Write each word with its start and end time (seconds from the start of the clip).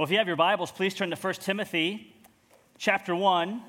Well, 0.00 0.06
if 0.06 0.12
you 0.12 0.16
have 0.16 0.28
your 0.28 0.36
Bibles, 0.36 0.70
please 0.70 0.94
turn 0.94 1.10
to 1.10 1.16
1 1.16 1.34
Timothy 1.34 2.16
chapter 2.78 3.14
1, 3.14 3.62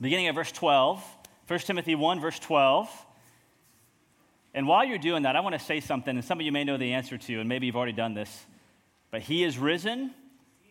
beginning 0.00 0.28
at 0.28 0.36
verse 0.36 0.52
12. 0.52 1.04
1 1.48 1.58
Timothy 1.58 1.96
1, 1.96 2.20
verse 2.20 2.38
12. 2.38 2.88
And 4.54 4.68
while 4.68 4.84
you're 4.84 4.98
doing 4.98 5.24
that, 5.24 5.34
I 5.34 5.40
want 5.40 5.54
to 5.54 5.58
say 5.58 5.80
something, 5.80 6.14
and 6.14 6.24
some 6.24 6.38
of 6.38 6.46
you 6.46 6.52
may 6.52 6.62
know 6.62 6.76
the 6.76 6.92
answer 6.92 7.18
to, 7.18 7.40
and 7.40 7.48
maybe 7.48 7.66
you've 7.66 7.74
already 7.74 7.90
done 7.90 8.14
this. 8.14 8.46
But 9.10 9.22
He 9.22 9.42
is 9.42 9.58
risen. 9.58 10.12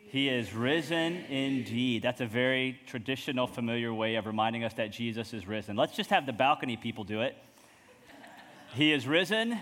He 0.07 0.29
is 0.29 0.53
risen 0.53 1.15
indeed. 1.25 2.01
That's 2.01 2.21
a 2.21 2.25
very 2.25 2.79
traditional, 2.87 3.47
familiar 3.47 3.93
way 3.93 4.15
of 4.15 4.25
reminding 4.25 4.63
us 4.63 4.73
that 4.75 4.93
Jesus 4.93 5.33
is 5.33 5.45
risen. 5.45 5.75
Let's 5.75 5.97
just 5.97 6.11
have 6.11 6.25
the 6.25 6.31
balcony 6.31 6.77
people 6.77 7.03
do 7.03 7.19
it. 7.19 7.35
He 8.73 8.93
is 8.93 9.05
risen. 9.05 9.59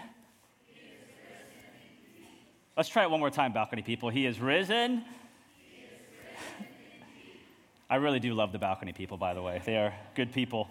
Let's 2.79 2.87
try 2.87 3.03
it 3.03 3.11
one 3.11 3.19
more 3.19 3.29
time, 3.29 3.51
balcony 3.51 3.81
people. 3.81 4.07
He 4.07 4.25
is 4.25 4.39
risen. 4.39 5.03
I 7.89 7.97
really 7.97 8.21
do 8.21 8.33
love 8.33 8.53
the 8.53 8.57
balcony 8.57 8.93
people, 8.93 9.17
by 9.17 9.33
the 9.33 9.41
way. 9.41 9.61
They 9.65 9.75
are 9.75 9.93
good 10.15 10.31
people. 10.31 10.69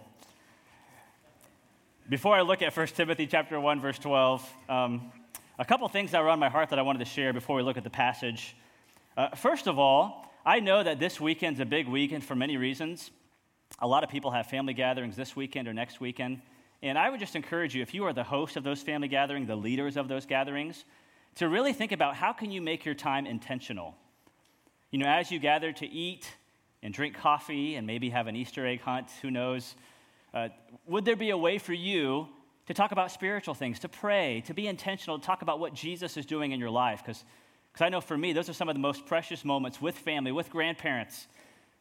Before 2.09 2.35
I 2.35 2.41
look 2.41 2.63
at 2.63 2.75
1 2.75 2.87
Timothy 2.87 3.27
chapter 3.27 3.61
1, 3.61 3.83
verse 3.83 3.99
12, 3.99 4.55
um, 4.71 5.13
a 5.59 5.67
couple 5.67 5.87
things 5.91 6.13
that 6.13 6.23
were 6.23 6.31
on 6.31 6.39
my 6.39 6.49
heart 6.49 6.71
that 6.71 6.79
I 6.79 6.83
wanted 6.83 7.01
to 7.01 7.05
share 7.05 7.35
before 7.35 7.57
we 7.57 7.63
look 7.63 7.77
at 7.77 7.85
the 7.85 7.91
passage. 7.91 8.57
Uh, 9.15 9.37
first 9.37 9.67
of 9.67 9.79
all, 9.79 10.33
I 10.47 10.61
know 10.61 10.83
that 10.83 10.99
this 10.99 11.21
weekend's 11.21 11.61
a 11.61 11.67
big 11.67 11.87
weekend 11.87 12.25
for 12.25 12.35
many 12.35 12.57
reasons. 12.57 13.11
A 13.81 13.87
lot 13.87 14.03
of 14.03 14.09
people 14.09 14.31
have 14.31 14.47
family 14.47 14.73
gatherings 14.73 15.15
this 15.15 15.37
weekend 15.37 15.69
or 15.69 15.75
next 15.75 16.01
weekend. 16.01 16.41
And 16.83 16.97
I 16.97 17.11
would 17.11 17.21
just 17.21 17.37
encourage 17.37 17.75
you, 17.75 17.83
if 17.83 17.93
you 17.93 18.07
are 18.07 18.15
the 18.15 18.25
host 18.25 18.57
of 18.57 18.65
those 18.65 18.81
family 18.81 19.09
gatherings, 19.09 19.49
the 19.49 19.57
leaders 19.57 19.99
of 19.99 20.09
those 20.09 20.25
gatherings, 20.25 20.87
to 21.37 21.49
really 21.49 21.73
think 21.73 21.93
about 21.93 22.17
how 22.17 22.33
can 22.33 22.51
you 22.51 22.61
make 22.61 22.85
your 22.85 22.95
time 22.95 23.27
intentional. 23.27 23.95
You 24.91 24.99
know, 24.99 25.07
as 25.07 25.31
you 25.31 25.39
gather 25.39 25.73
to 25.73 25.87
eat 25.87 26.29
and 26.83 26.95
drink 26.95 27.17
coffee 27.17 27.75
and 27.75 27.87
maybe 27.87 28.11
have 28.11 28.27
an 28.27 28.37
Easter 28.37 28.67
egg 28.67 28.81
hunt, 28.81 29.09
who 29.23 29.31
knows, 29.31 29.75
uh, 30.35 30.49
would 30.87 31.05
there 31.05 31.17
be 31.17 31.31
a 31.31 31.37
way 31.37 31.59
for 31.59 31.73
you 31.73 32.29
to 32.67 32.75
talk 32.75 32.93
about 32.93 33.11
spiritual 33.11 33.55
things, 33.55 33.79
to 33.81 33.89
pray, 33.89 34.43
to 34.47 34.55
be 34.55 34.67
intentional, 34.67 35.19
to 35.19 35.25
talk 35.25 35.43
about 35.43 35.61
what 35.61 35.75
Jesus 35.75 36.17
is 36.17 36.27
doing 36.27 36.53
in 36.53 36.61
your 36.61 36.71
life? 36.71 37.03
Because 37.05 37.25
I 37.81 37.89
know 37.89 38.01
for 38.01 38.17
me, 38.17 38.33
those 38.33 38.49
are 38.49 38.53
some 38.55 38.69
of 38.69 38.75
the 38.75 38.81
most 38.81 39.07
precious 39.07 39.45
moments 39.45 39.81
with 39.81 39.97
family, 39.97 40.33
with 40.33 40.51
grandparents. 40.51 41.29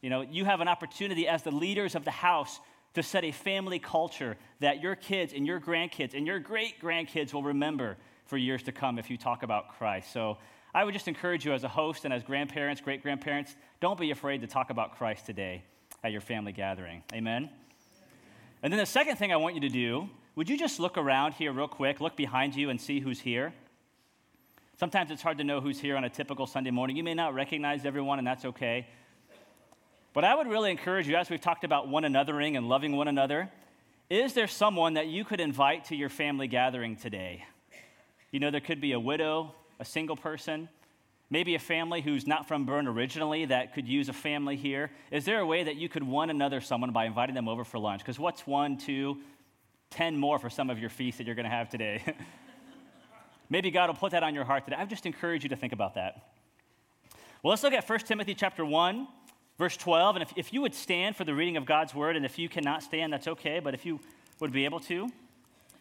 You 0.02 0.10
know, 0.10 0.22
you 0.22 0.46
have 0.46 0.62
an 0.62 0.68
opportunity 0.68 1.28
as 1.28 1.44
the 1.44 1.52
leaders 1.52 1.96
of 1.96 2.06
the 2.06 2.12
house 2.12 2.60
to 2.94 3.04
set 3.04 3.24
a 3.24 3.32
family 3.32 3.80
culture 3.80 4.38
that 4.60 4.82
your 4.82 4.96
kids 4.96 5.34
and 5.34 5.46
your 5.46 5.60
grandkids 5.60 6.14
and 6.14 6.26
your 6.26 6.40
great 6.40 6.82
grandkids 6.82 7.34
will 7.34 7.44
remember 7.44 7.98
for 8.28 8.38
years 8.38 8.64
to 8.64 8.72
come 8.72 9.00
if 9.00 9.10
you 9.10 9.18
talk 9.18 9.44
about 9.44 9.78
Christ. 9.78 10.12
So 10.14 10.38
I 10.74 10.84
would 10.84 10.94
just 10.94 11.08
encourage 11.08 11.46
you 11.46 11.54
as 11.54 11.64
a 11.64 11.68
host 11.68 12.06
and 12.06 12.14
as 12.14 12.24
grandparents, 12.24 12.82
great 12.82 13.02
grandparents, 13.02 13.56
don't 13.80 14.00
be 14.00 14.12
afraid 14.12 14.42
to 14.42 14.48
talk 14.48 14.70
about 14.70 14.98
Christ 14.98 15.26
today 15.26 15.64
at 16.04 16.12
your 16.12 16.22
family 16.22 16.52
gathering. 16.52 17.04
Amen? 17.14 17.50
And 18.62 18.72
then 18.72 18.80
the 18.80 18.86
second 18.86 19.18
thing 19.18 19.32
I 19.32 19.38
want 19.38 19.56
you 19.56 19.62
to 19.62 19.70
do, 19.70 20.10
would 20.36 20.50
you 20.50 20.58
just 20.58 20.80
look 20.80 20.98
around 20.98 21.34
here 21.34 21.52
real 21.52 21.68
quick, 21.68 22.00
look 22.00 22.16
behind 22.16 22.56
you 22.56 22.70
and 22.70 22.80
see 22.80 23.00
who's 23.00 23.20
here? 23.20 23.54
Sometimes 24.80 25.10
it's 25.10 25.24
hard 25.24 25.40
to 25.40 25.44
know 25.44 25.60
who's 25.60 25.80
here 25.80 25.98
on 25.98 26.04
a 26.04 26.10
typical 26.10 26.46
Sunday 26.46 26.70
morning. 26.70 26.96
You 26.96 27.04
may 27.04 27.16
not 27.16 27.34
recognize 27.34 27.86
everyone, 27.86 28.20
and 28.20 28.28
that's 28.28 28.46
okay. 28.46 28.88
But 30.14 30.24
I 30.24 30.36
would 30.36 30.48
really 30.48 30.70
encourage 30.70 31.08
you, 31.08 31.16
as 31.16 31.30
we've 31.30 31.42
talked 31.42 31.64
about 31.64 31.88
one 31.88 32.04
anothering 32.04 32.56
and 32.58 32.70
loving 32.70 32.96
one 32.96 33.08
another, 33.08 33.50
is 34.10 34.34
there 34.34 34.48
someone 34.48 34.94
that 34.94 35.08
you 35.08 35.26
could 35.26 35.40
invite 35.40 35.86
to 35.86 35.96
your 35.96 36.10
family 36.10 36.48
gathering 36.48 36.96
today? 36.96 37.46
You 38.32 38.40
know, 38.40 38.52
there 38.52 38.62
could 38.62 38.82
be 38.82 38.92
a 38.92 39.00
widow, 39.00 39.56
a 39.80 39.86
single 39.86 40.18
person, 40.18 40.68
maybe 41.30 41.56
a 41.56 41.60
family 41.60 42.02
who's 42.02 42.28
not 42.28 42.48
from 42.48 42.66
Bern 42.66 42.88
originally 42.88 43.46
that 43.46 43.74
could 43.74 43.88
use 43.88 44.10
a 44.10 44.14
family 44.14 44.56
here. 44.56 44.92
Is 45.12 45.26
there 45.26 45.40
a 45.40 45.46
way 45.46 45.64
that 45.64 45.76
you 45.76 45.88
could 45.88 46.04
one 46.04 46.30
another 46.30 46.62
someone 46.62 46.92
by 46.92 47.06
inviting 47.06 47.36
them 47.36 47.48
over 47.48 47.64
for 47.64 47.80
lunch? 47.80 48.02
Because 48.02 48.20
what's 48.20 48.46
one, 48.46 48.78
two, 48.78 49.18
ten 49.90 50.18
more 50.18 50.40
for 50.40 50.50
some 50.50 50.70
of 50.70 50.80
your 50.80 50.90
feasts 50.90 51.18
that 51.20 51.26
you're 51.26 51.36
going 51.36 51.46
to 51.46 51.50
have 51.50 51.70
today? 51.70 52.04
maybe 53.50 53.72
God 53.72 53.90
will 53.90 53.96
put 53.96 54.12
that 54.12 54.24
on 54.24 54.36
your 54.36 54.44
heart 54.44 54.66
today. 54.66 54.78
I 54.78 54.86
just 54.86 55.06
encourage 55.06 55.44
you 55.44 55.50
to 55.50 55.56
think 55.56 55.74
about 55.74 55.96
that. 55.96 56.34
Well, 57.44 57.52
let's 57.52 57.64
look 57.64 57.74
at 57.74 57.88
1 57.88 58.00
Timothy 58.00 58.34
chapter 58.34 58.66
1, 58.66 59.08
verse 59.58 59.78
12. 59.78 60.16
And 60.18 60.24
if, 60.24 60.34
if 60.36 60.54
you 60.54 60.62
would 60.62 60.76
stand 60.76 61.16
for 61.16 61.24
the 61.24 61.34
reading 61.34 61.56
of 61.56 61.66
God's 61.66 61.96
word, 61.96 62.18
and 62.18 62.26
if 62.26 62.38
you 62.38 62.50
cannot 62.50 62.84
stand, 62.84 63.14
that's 63.14 63.28
okay, 63.28 63.60
but 63.60 63.74
if 63.74 63.86
you 63.86 64.02
would 64.40 64.52
be 64.52 64.66
able 64.66 64.80
to, 64.82 65.10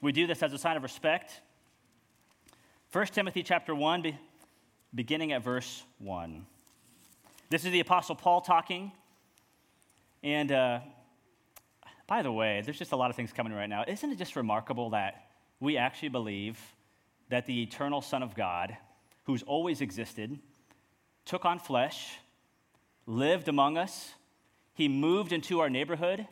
we 0.00 0.12
do 0.12 0.26
this 0.26 0.42
as 0.42 0.52
a 0.52 0.58
sign 0.58 0.76
of 0.76 0.82
respect 0.82 1.40
1 2.96 3.04
Timothy 3.08 3.42
chapter 3.42 3.74
1, 3.74 4.18
beginning 4.94 5.32
at 5.32 5.44
verse 5.44 5.82
1. 5.98 6.46
This 7.50 7.66
is 7.66 7.70
the 7.70 7.80
Apostle 7.80 8.14
Paul 8.14 8.40
talking. 8.40 8.90
And 10.22 10.50
uh, 10.50 10.80
by 12.06 12.22
the 12.22 12.32
way, 12.32 12.62
there's 12.64 12.78
just 12.78 12.92
a 12.92 12.96
lot 12.96 13.10
of 13.10 13.16
things 13.16 13.34
coming 13.34 13.52
right 13.52 13.68
now. 13.68 13.84
Isn't 13.86 14.12
it 14.12 14.16
just 14.16 14.34
remarkable 14.34 14.88
that 14.90 15.26
we 15.60 15.76
actually 15.76 16.08
believe 16.08 16.58
that 17.28 17.44
the 17.44 17.62
eternal 17.62 18.00
Son 18.00 18.22
of 18.22 18.34
God, 18.34 18.74
who's 19.24 19.42
always 19.42 19.82
existed, 19.82 20.38
took 21.26 21.44
on 21.44 21.58
flesh, 21.58 22.16
lived 23.04 23.48
among 23.48 23.76
us, 23.76 24.14
he 24.72 24.88
moved 24.88 25.34
into 25.34 25.60
our 25.60 25.68
neighborhood, 25.68 26.26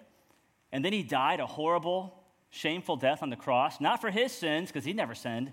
and 0.73 0.83
then 0.83 0.95
he 0.95 1.03
died 1.03 1.41
a 1.41 1.47
horrible, 1.47 2.23
shameful 2.49 2.97
death 2.97 3.23
on 3.23 3.29
the 3.29 3.37
cross, 3.37 3.83
not 3.83 4.01
for 4.01 4.11
his 4.11 4.33
sins, 4.33 4.71
because 4.71 4.87
he 4.87 4.95
never 4.95 5.15
sinned, 5.15 5.53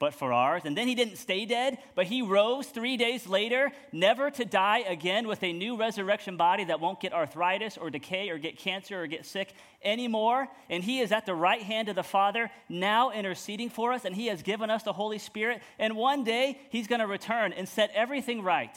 but 0.00 0.14
for 0.14 0.32
ours. 0.32 0.62
And 0.64 0.76
then 0.76 0.88
he 0.88 0.96
didn't 0.96 1.16
stay 1.16 1.44
dead, 1.44 1.78
but 1.94 2.06
he 2.06 2.22
rose 2.22 2.66
three 2.66 2.96
days 2.96 3.26
later, 3.26 3.70
never 3.92 4.30
to 4.30 4.44
die 4.46 4.78
again 4.78 5.28
with 5.28 5.42
a 5.44 5.52
new 5.52 5.76
resurrection 5.76 6.38
body 6.38 6.64
that 6.64 6.80
won't 6.80 7.00
get 7.00 7.12
arthritis 7.12 7.76
or 7.76 7.90
decay 7.90 8.30
or 8.30 8.38
get 8.38 8.56
cancer 8.58 9.02
or 9.02 9.06
get 9.06 9.26
sick 9.26 9.52
anymore. 9.84 10.48
And 10.70 10.82
he 10.82 11.00
is 11.00 11.12
at 11.12 11.26
the 11.26 11.34
right 11.34 11.62
hand 11.62 11.90
of 11.90 11.96
the 11.96 12.02
Father, 12.02 12.50
now 12.68 13.10
interceding 13.10 13.68
for 13.68 13.92
us, 13.92 14.06
and 14.06 14.16
he 14.16 14.28
has 14.28 14.42
given 14.42 14.70
us 14.70 14.82
the 14.82 14.94
Holy 14.94 15.18
Spirit. 15.18 15.62
And 15.78 15.94
one 15.94 16.24
day 16.24 16.58
he's 16.70 16.86
going 16.86 17.00
to 17.00 17.06
return 17.06 17.52
and 17.52 17.68
set 17.68 17.90
everything 17.94 18.42
right. 18.42 18.76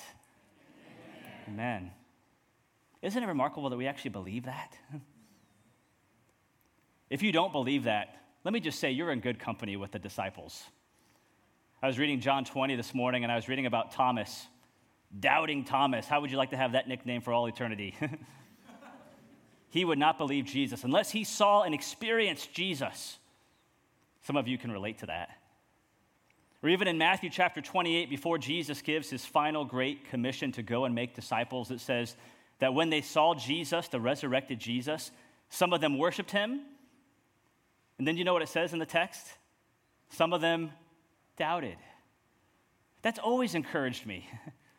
Amen. 1.48 1.54
Amen. 1.54 1.92
Isn't 3.02 3.24
it 3.24 3.28
remarkable 3.28 3.70
that 3.70 3.78
we 3.78 3.88
actually 3.88 4.12
believe 4.12 4.44
that? 4.44 4.78
if 7.10 7.24
you 7.24 7.32
don't 7.32 7.54
believe 7.54 7.86
that, 7.86 8.18
let 8.44 8.54
me 8.54 8.60
just 8.60 8.78
say 8.82 8.92
you're 8.92 9.12
in 9.12 9.22
good 9.22 9.40
company 9.40 9.78
with 9.78 9.92
the 9.92 10.00
disciples. 10.00 10.64
I 11.84 11.88
was 11.88 12.00
reading 12.00 12.22
John 12.22 12.46
20 12.46 12.78
this 12.78 12.94
morning 12.94 13.24
and 13.24 13.32
I 13.32 13.36
was 13.36 13.50
reading 13.50 13.66
about 13.66 13.92
Thomas, 13.92 14.48
doubting 15.20 15.66
Thomas. 15.66 16.08
How 16.08 16.22
would 16.22 16.32
you 16.32 16.38
like 16.38 16.52
to 16.52 16.56
have 16.56 16.72
that 16.72 16.88
nickname 16.88 17.20
for 17.20 17.34
all 17.34 17.46
eternity? 17.46 17.94
he 19.70 19.84
would 19.84 20.00
not 20.00 20.18
believe 20.18 20.46
Jesus 20.46 20.86
unless 20.86 21.12
he 21.12 21.26
saw 21.26 21.64
and 21.64 21.76
experienced 21.76 22.54
Jesus. 22.54 23.18
Some 24.22 24.38
of 24.38 24.48
you 24.48 24.58
can 24.58 24.72
relate 24.72 25.00
to 25.00 25.08
that. 25.08 25.32
Or 26.64 26.70
even 26.70 26.88
in 26.88 26.98
Matthew 26.98 27.30
chapter 27.30 27.60
28, 27.60 28.10
before 28.10 28.38
Jesus 28.38 28.82
gives 28.82 29.10
his 29.10 29.26
final 29.26 29.66
great 29.66 30.10
commission 30.10 30.54
to 30.54 30.64
go 30.64 30.86
and 30.86 30.96
make 30.96 31.14
disciples, 31.14 31.70
it 31.70 31.82
says 31.82 32.16
that 32.60 32.74
when 32.74 32.92
they 32.92 33.02
saw 33.02 33.36
Jesus, 33.36 33.90
the 33.90 34.00
resurrected 34.00 34.58
Jesus, 34.58 35.12
some 35.50 35.74
of 35.74 35.82
them 35.82 35.98
worshiped 35.98 36.32
him. 36.32 36.62
And 37.98 38.08
then 38.08 38.16
you 38.16 38.24
know 38.24 38.32
what 38.32 38.42
it 38.42 38.48
says 38.48 38.72
in 38.72 38.80
the 38.80 38.86
text? 38.86 39.28
Some 40.12 40.32
of 40.32 40.40
them 40.40 40.72
doubted. 41.38 41.78
That's 43.02 43.20
always 43.20 43.56
encouraged 43.56 44.06
me. 44.06 44.28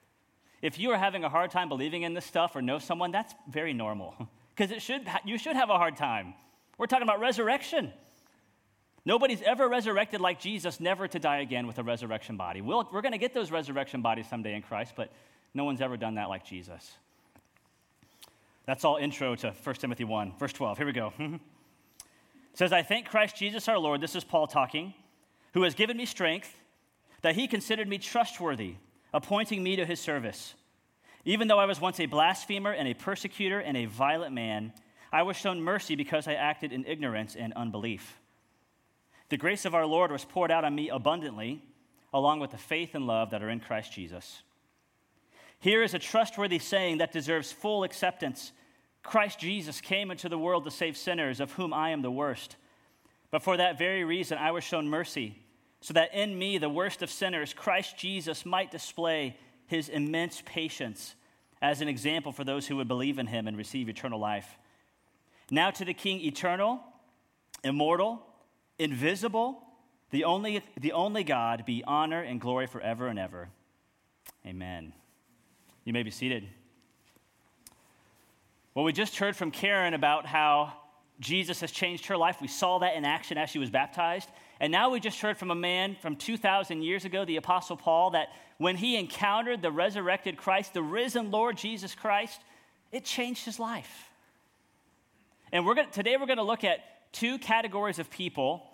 if 0.62 0.78
you 0.78 0.90
are 0.90 0.98
having 0.98 1.24
a 1.24 1.28
hard 1.28 1.50
time 1.50 1.68
believing 1.68 2.02
in 2.02 2.14
this 2.14 2.24
stuff 2.24 2.56
or 2.56 2.62
know 2.62 2.78
someone, 2.78 3.12
that's 3.12 3.34
very 3.48 3.72
normal 3.72 4.14
because 4.56 4.70
it 4.70 4.82
should, 4.82 5.06
you 5.24 5.38
should 5.38 5.56
have 5.56 5.70
a 5.70 5.76
hard 5.76 5.96
time. 5.96 6.34
We're 6.78 6.86
talking 6.86 7.04
about 7.06 7.20
resurrection. 7.20 7.92
Nobody's 9.04 9.42
ever 9.42 9.68
resurrected 9.68 10.20
like 10.20 10.40
Jesus, 10.40 10.80
never 10.80 11.06
to 11.06 11.18
die 11.18 11.40
again 11.40 11.66
with 11.66 11.78
a 11.78 11.82
resurrection 11.82 12.36
body. 12.36 12.62
we 12.62 12.74
we 12.74 12.80
are 12.80 13.02
going 13.02 13.12
to 13.12 13.18
get 13.18 13.34
those 13.34 13.50
resurrection 13.50 14.00
bodies 14.00 14.26
someday 14.28 14.54
in 14.54 14.62
Christ, 14.62 14.94
but 14.96 15.12
no 15.52 15.64
one's 15.64 15.82
ever 15.82 15.98
done 15.98 16.14
that 16.14 16.30
like 16.30 16.44
Jesus. 16.44 16.94
That's 18.64 18.82
all 18.82 18.96
intro 18.96 19.34
to 19.36 19.52
1 19.62 19.74
Timothy 19.76 20.04
1, 20.04 20.34
verse 20.38 20.54
12. 20.54 20.78
Here 20.78 20.86
we 20.86 20.92
go. 20.92 21.12
it 21.18 21.40
says, 22.54 22.72
I 22.72 22.82
thank 22.82 23.06
Christ 23.06 23.36
Jesus 23.36 23.68
our 23.68 23.78
Lord. 23.78 24.00
This 24.00 24.16
is 24.16 24.24
Paul 24.24 24.46
talking 24.46 24.94
who 25.54 25.62
has 25.62 25.74
given 25.74 25.96
me 25.96 26.04
strength, 26.04 26.60
that 27.22 27.36
he 27.36 27.48
considered 27.48 27.88
me 27.88 27.96
trustworthy, 27.96 28.74
appointing 29.12 29.62
me 29.62 29.76
to 29.76 29.86
his 29.86 30.00
service. 30.00 30.54
Even 31.24 31.48
though 31.48 31.58
I 31.58 31.64
was 31.64 31.80
once 31.80 32.00
a 32.00 32.06
blasphemer 32.06 32.72
and 32.72 32.86
a 32.86 32.94
persecutor 32.94 33.60
and 33.60 33.76
a 33.76 33.86
violent 33.86 34.34
man, 34.34 34.72
I 35.12 35.22
was 35.22 35.36
shown 35.36 35.62
mercy 35.62 35.94
because 35.94 36.28
I 36.28 36.34
acted 36.34 36.72
in 36.72 36.84
ignorance 36.84 37.36
and 37.36 37.52
unbelief. 37.54 38.18
The 39.30 39.36
grace 39.36 39.64
of 39.64 39.74
our 39.74 39.86
Lord 39.86 40.12
was 40.12 40.24
poured 40.24 40.50
out 40.50 40.64
on 40.64 40.74
me 40.74 40.90
abundantly, 40.90 41.62
along 42.12 42.40
with 42.40 42.50
the 42.50 42.58
faith 42.58 42.94
and 42.94 43.06
love 43.06 43.30
that 43.30 43.42
are 43.42 43.48
in 43.48 43.60
Christ 43.60 43.92
Jesus. 43.92 44.42
Here 45.60 45.82
is 45.82 45.94
a 45.94 45.98
trustworthy 45.98 46.58
saying 46.58 46.98
that 46.98 47.12
deserves 47.12 47.52
full 47.52 47.84
acceptance 47.84 48.52
Christ 49.04 49.38
Jesus 49.38 49.82
came 49.82 50.10
into 50.10 50.30
the 50.30 50.38
world 50.38 50.64
to 50.64 50.70
save 50.70 50.96
sinners, 50.96 51.38
of 51.38 51.52
whom 51.52 51.74
I 51.74 51.90
am 51.90 52.00
the 52.00 52.10
worst. 52.10 52.56
But 53.30 53.42
for 53.42 53.56
that 53.56 53.78
very 53.78 54.02
reason, 54.02 54.38
I 54.38 54.50
was 54.50 54.64
shown 54.64 54.88
mercy 54.88 55.43
so 55.84 55.92
that 55.92 56.14
in 56.14 56.38
me, 56.38 56.56
the 56.56 56.70
worst 56.70 57.02
of 57.02 57.10
sinners, 57.10 57.52
Christ 57.52 57.98
Jesus 57.98 58.46
might 58.46 58.70
display 58.70 59.36
his 59.66 59.90
immense 59.90 60.42
patience 60.46 61.14
as 61.60 61.82
an 61.82 61.88
example 61.88 62.32
for 62.32 62.42
those 62.42 62.66
who 62.66 62.76
would 62.76 62.88
believe 62.88 63.18
in 63.18 63.26
him 63.26 63.46
and 63.46 63.54
receive 63.54 63.90
eternal 63.90 64.18
life. 64.18 64.56
Now 65.50 65.70
to 65.72 65.84
the 65.84 65.92
King, 65.92 66.22
eternal, 66.22 66.80
immortal, 67.62 68.24
invisible, 68.78 69.62
the 70.10 70.24
only, 70.24 70.62
the 70.80 70.92
only 70.92 71.22
God, 71.22 71.66
be 71.66 71.84
honor 71.86 72.22
and 72.22 72.40
glory 72.40 72.66
forever 72.66 73.08
and 73.08 73.18
ever. 73.18 73.50
Amen. 74.46 74.94
You 75.84 75.92
may 75.92 76.02
be 76.02 76.10
seated. 76.10 76.48
Well, 78.74 78.86
we 78.86 78.94
just 78.94 79.18
heard 79.18 79.36
from 79.36 79.50
Karen 79.50 79.92
about 79.92 80.24
how 80.24 80.72
Jesus 81.20 81.60
has 81.60 81.70
changed 81.70 82.06
her 82.06 82.16
life. 82.16 82.38
We 82.40 82.48
saw 82.48 82.78
that 82.80 82.96
in 82.96 83.04
action 83.04 83.38
as 83.38 83.50
she 83.50 83.58
was 83.58 83.70
baptized. 83.70 84.28
And 84.60 84.72
now 84.72 84.90
we 84.90 85.00
just 85.00 85.20
heard 85.20 85.36
from 85.36 85.50
a 85.50 85.54
man 85.54 85.96
from 86.00 86.16
2,000 86.16 86.82
years 86.82 87.04
ago, 87.04 87.24
the 87.24 87.36
Apostle 87.36 87.76
Paul, 87.76 88.10
that 88.10 88.28
when 88.58 88.76
he 88.76 88.96
encountered 88.96 89.62
the 89.62 89.70
resurrected 89.70 90.36
Christ, 90.36 90.74
the 90.74 90.82
risen 90.82 91.30
Lord 91.30 91.56
Jesus 91.56 91.94
Christ, 91.94 92.40
it 92.92 93.04
changed 93.04 93.44
his 93.44 93.58
life. 93.58 94.10
And 95.52 95.64
we're 95.64 95.74
gonna, 95.74 95.90
today 95.90 96.16
we're 96.16 96.26
going 96.26 96.38
to 96.38 96.44
look 96.44 96.64
at 96.64 97.12
two 97.12 97.38
categories 97.38 97.98
of 97.98 98.10
people, 98.10 98.64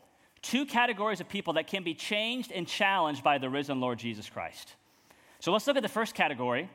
two 0.43 0.65
categories 0.65 1.21
of 1.21 1.29
people 1.29 1.55
that 1.55 1.67
can 1.67 1.83
be 1.83 1.95
changed 1.95 2.53
and 2.53 2.67
challenged 2.67 3.23
by 3.23 3.39
the 3.39 3.51
risen 3.51 3.81
Lord 3.81 3.99
Jesus 3.99 4.29
Christ. 4.29 4.75
So 5.41 5.53
let's 5.53 5.67
look 5.67 5.77
at 5.77 5.83
the 5.83 5.89
first 5.89 6.15
category. 6.15 6.71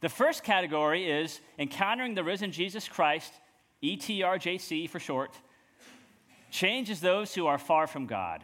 The 0.00 0.08
first 0.08 0.44
category 0.44 1.10
is 1.10 1.40
encountering 1.58 2.14
the 2.14 2.24
risen 2.24 2.52
Jesus 2.52 2.88
Christ, 2.88 3.32
ETRJC 3.82 4.88
for 4.88 4.98
short, 4.98 5.38
changes 6.50 7.00
those 7.00 7.34
who 7.34 7.46
are 7.46 7.58
far 7.58 7.86
from 7.86 8.06
God. 8.06 8.42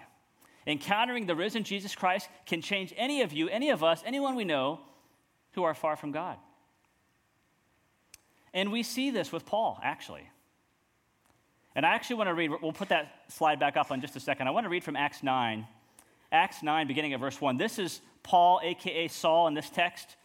Encountering 0.67 1.26
the 1.26 1.34
risen 1.34 1.64
Jesus 1.64 1.94
Christ 1.94 2.29
can 2.46 2.62
change 2.62 2.94
any 2.96 3.23
of 3.23 3.32
you, 3.32 3.49
any 3.49 3.70
of 3.70 3.82
us, 3.82 4.02
anyone 4.06 4.37
we 4.37 4.44
know 4.44 4.81
who 5.52 5.64
are 5.64 5.75
far 5.75 5.96
from 5.96 6.12
God. 6.12 6.37
And 8.55 8.70
we 8.70 8.82
see 8.82 9.11
this 9.11 9.32
with 9.32 9.46
Paul, 9.46 9.81
actually. 9.82 10.29
And 11.75 11.87
I 11.87 11.94
actually 11.94 12.17
want 12.17 12.29
to 12.29 12.34
read, 12.34 12.50
we'll 12.61 12.73
put 12.73 12.90
that 12.90 13.23
slide 13.29 13.58
back 13.58 13.76
up 13.76 13.90
on 13.90 14.00
just 14.00 14.14
a 14.14 14.20
second. 14.20 14.46
I 14.46 14.50
want 14.50 14.64
to 14.64 14.70
read 14.70 14.84
from 14.84 14.94
Acts 14.94 15.23
9. 15.23 15.67
Acts 16.31 16.62
9, 16.62 16.87
beginning 16.87 17.14
at 17.14 17.20
verse 17.20 17.40
1. 17.40 17.56
This 17.56 17.79
is 17.79 18.00
Paul, 18.23 18.61
aka 18.62 19.08
Saul, 19.08 19.49
in 19.49 19.55
this 19.55 19.70
text, 19.70 20.17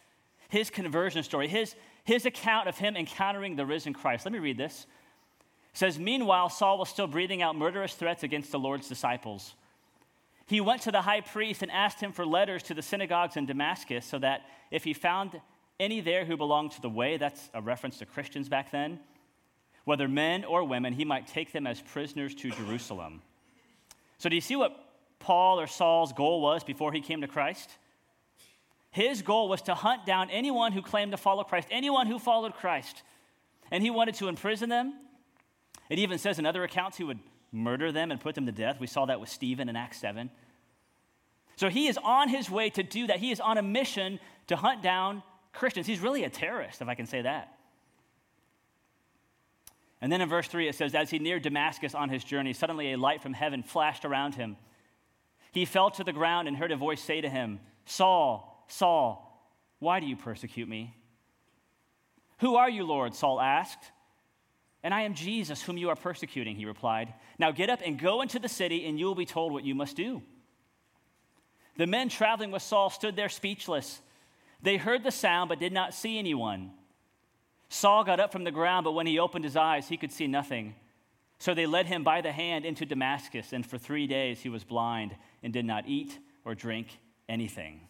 his 0.48 0.70
conversion 0.70 1.22
story, 1.22 1.48
his, 1.48 1.74
his 2.04 2.26
account 2.26 2.68
of 2.68 2.78
him 2.78 2.96
encountering 2.96 3.56
the 3.56 3.66
risen 3.66 3.92
Christ. 3.92 4.24
Let 4.24 4.32
me 4.32 4.38
read 4.38 4.58
this. 4.58 4.86
Says, 5.78 5.96
Meanwhile, 5.96 6.48
Saul 6.48 6.76
was 6.76 6.88
still 6.88 7.06
breathing 7.06 7.40
out 7.40 7.54
murderous 7.54 7.94
threats 7.94 8.24
against 8.24 8.50
the 8.50 8.58
Lord's 8.58 8.88
disciples. 8.88 9.54
He 10.48 10.60
went 10.60 10.82
to 10.82 10.90
the 10.90 11.02
high 11.02 11.20
priest 11.20 11.62
and 11.62 11.70
asked 11.70 12.00
him 12.00 12.10
for 12.10 12.26
letters 12.26 12.64
to 12.64 12.74
the 12.74 12.82
synagogues 12.82 13.36
in 13.36 13.46
Damascus 13.46 14.04
so 14.04 14.18
that 14.18 14.40
if 14.72 14.82
he 14.82 14.92
found 14.92 15.40
any 15.78 16.00
there 16.00 16.24
who 16.24 16.36
belonged 16.36 16.72
to 16.72 16.82
the 16.82 16.88
way, 16.88 17.16
that's 17.16 17.48
a 17.54 17.62
reference 17.62 17.98
to 17.98 18.06
Christians 18.06 18.48
back 18.48 18.72
then, 18.72 18.98
whether 19.84 20.08
men 20.08 20.44
or 20.44 20.64
women, 20.64 20.94
he 20.94 21.04
might 21.04 21.28
take 21.28 21.52
them 21.52 21.64
as 21.64 21.80
prisoners 21.80 22.34
to 22.34 22.50
Jerusalem. 22.50 23.22
So, 24.18 24.28
do 24.28 24.34
you 24.34 24.40
see 24.40 24.56
what 24.56 24.76
Paul 25.20 25.60
or 25.60 25.68
Saul's 25.68 26.12
goal 26.12 26.40
was 26.40 26.64
before 26.64 26.90
he 26.92 27.00
came 27.00 27.20
to 27.20 27.28
Christ? 27.28 27.70
His 28.90 29.22
goal 29.22 29.48
was 29.48 29.62
to 29.62 29.76
hunt 29.76 30.06
down 30.06 30.28
anyone 30.30 30.72
who 30.72 30.82
claimed 30.82 31.12
to 31.12 31.18
follow 31.18 31.44
Christ, 31.44 31.68
anyone 31.70 32.08
who 32.08 32.18
followed 32.18 32.54
Christ. 32.54 33.04
And 33.70 33.80
he 33.80 33.90
wanted 33.90 34.16
to 34.16 34.26
imprison 34.26 34.70
them. 34.70 34.94
It 35.88 35.98
even 35.98 36.18
says 36.18 36.38
in 36.38 36.46
other 36.46 36.64
accounts 36.64 36.96
he 36.96 37.04
would 37.04 37.18
murder 37.52 37.90
them 37.92 38.10
and 38.10 38.20
put 38.20 38.34
them 38.34 38.46
to 38.46 38.52
death. 38.52 38.78
We 38.80 38.86
saw 38.86 39.06
that 39.06 39.20
with 39.20 39.28
Stephen 39.28 39.68
in 39.68 39.76
Acts 39.76 39.98
7. 39.98 40.30
So 41.56 41.68
he 41.68 41.88
is 41.88 41.98
on 41.98 42.28
his 42.28 42.50
way 42.50 42.70
to 42.70 42.82
do 42.82 43.06
that. 43.08 43.18
He 43.18 43.30
is 43.30 43.40
on 43.40 43.58
a 43.58 43.62
mission 43.62 44.20
to 44.46 44.56
hunt 44.56 44.82
down 44.82 45.22
Christians. 45.52 45.86
He's 45.86 46.00
really 46.00 46.24
a 46.24 46.30
terrorist, 46.30 46.80
if 46.80 46.88
I 46.88 46.94
can 46.94 47.06
say 47.06 47.22
that. 47.22 47.54
And 50.00 50.12
then 50.12 50.20
in 50.20 50.28
verse 50.28 50.46
3, 50.46 50.68
it 50.68 50.76
says, 50.76 50.94
As 50.94 51.10
he 51.10 51.18
neared 51.18 51.42
Damascus 51.42 51.94
on 51.94 52.08
his 52.08 52.22
journey, 52.22 52.52
suddenly 52.52 52.92
a 52.92 52.98
light 52.98 53.22
from 53.22 53.32
heaven 53.32 53.62
flashed 53.62 54.04
around 54.04 54.36
him. 54.36 54.56
He 55.50 55.64
fell 55.64 55.90
to 55.92 56.04
the 56.04 56.12
ground 56.12 56.46
and 56.46 56.56
heard 56.56 56.70
a 56.70 56.76
voice 56.76 57.02
say 57.02 57.20
to 57.20 57.28
him, 57.28 57.58
Saul, 57.84 58.64
Saul, 58.68 59.24
why 59.80 59.98
do 59.98 60.06
you 60.06 60.14
persecute 60.14 60.68
me? 60.68 60.94
Who 62.40 62.54
are 62.54 62.70
you, 62.70 62.84
Lord? 62.84 63.14
Saul 63.14 63.40
asked. 63.40 63.90
And 64.82 64.94
I 64.94 65.02
am 65.02 65.14
Jesus, 65.14 65.62
whom 65.62 65.76
you 65.76 65.88
are 65.88 65.96
persecuting, 65.96 66.56
he 66.56 66.64
replied. 66.64 67.12
Now 67.38 67.50
get 67.50 67.70
up 67.70 67.80
and 67.84 67.98
go 67.98 68.22
into 68.22 68.38
the 68.38 68.48
city, 68.48 68.86
and 68.86 68.98
you 68.98 69.06
will 69.06 69.14
be 69.14 69.26
told 69.26 69.52
what 69.52 69.64
you 69.64 69.74
must 69.74 69.96
do. 69.96 70.22
The 71.76 71.86
men 71.86 72.08
traveling 72.08 72.50
with 72.50 72.62
Saul 72.62 72.90
stood 72.90 73.16
there 73.16 73.28
speechless. 73.28 74.00
They 74.62 74.76
heard 74.76 75.04
the 75.04 75.10
sound, 75.10 75.48
but 75.48 75.58
did 75.58 75.72
not 75.72 75.94
see 75.94 76.18
anyone. 76.18 76.72
Saul 77.68 78.04
got 78.04 78.20
up 78.20 78.32
from 78.32 78.44
the 78.44 78.50
ground, 78.50 78.84
but 78.84 78.92
when 78.92 79.06
he 79.06 79.18
opened 79.18 79.44
his 79.44 79.56
eyes, 79.56 79.88
he 79.88 79.96
could 79.96 80.12
see 80.12 80.26
nothing. 80.26 80.74
So 81.38 81.54
they 81.54 81.66
led 81.66 81.86
him 81.86 82.02
by 82.02 82.20
the 82.20 82.32
hand 82.32 82.64
into 82.64 82.84
Damascus, 82.84 83.52
and 83.52 83.64
for 83.64 83.78
three 83.78 84.06
days 84.06 84.40
he 84.40 84.48
was 84.48 84.64
blind 84.64 85.14
and 85.42 85.52
did 85.52 85.64
not 85.64 85.86
eat 85.86 86.18
or 86.44 86.54
drink 86.54 86.98
anything. 87.28 87.80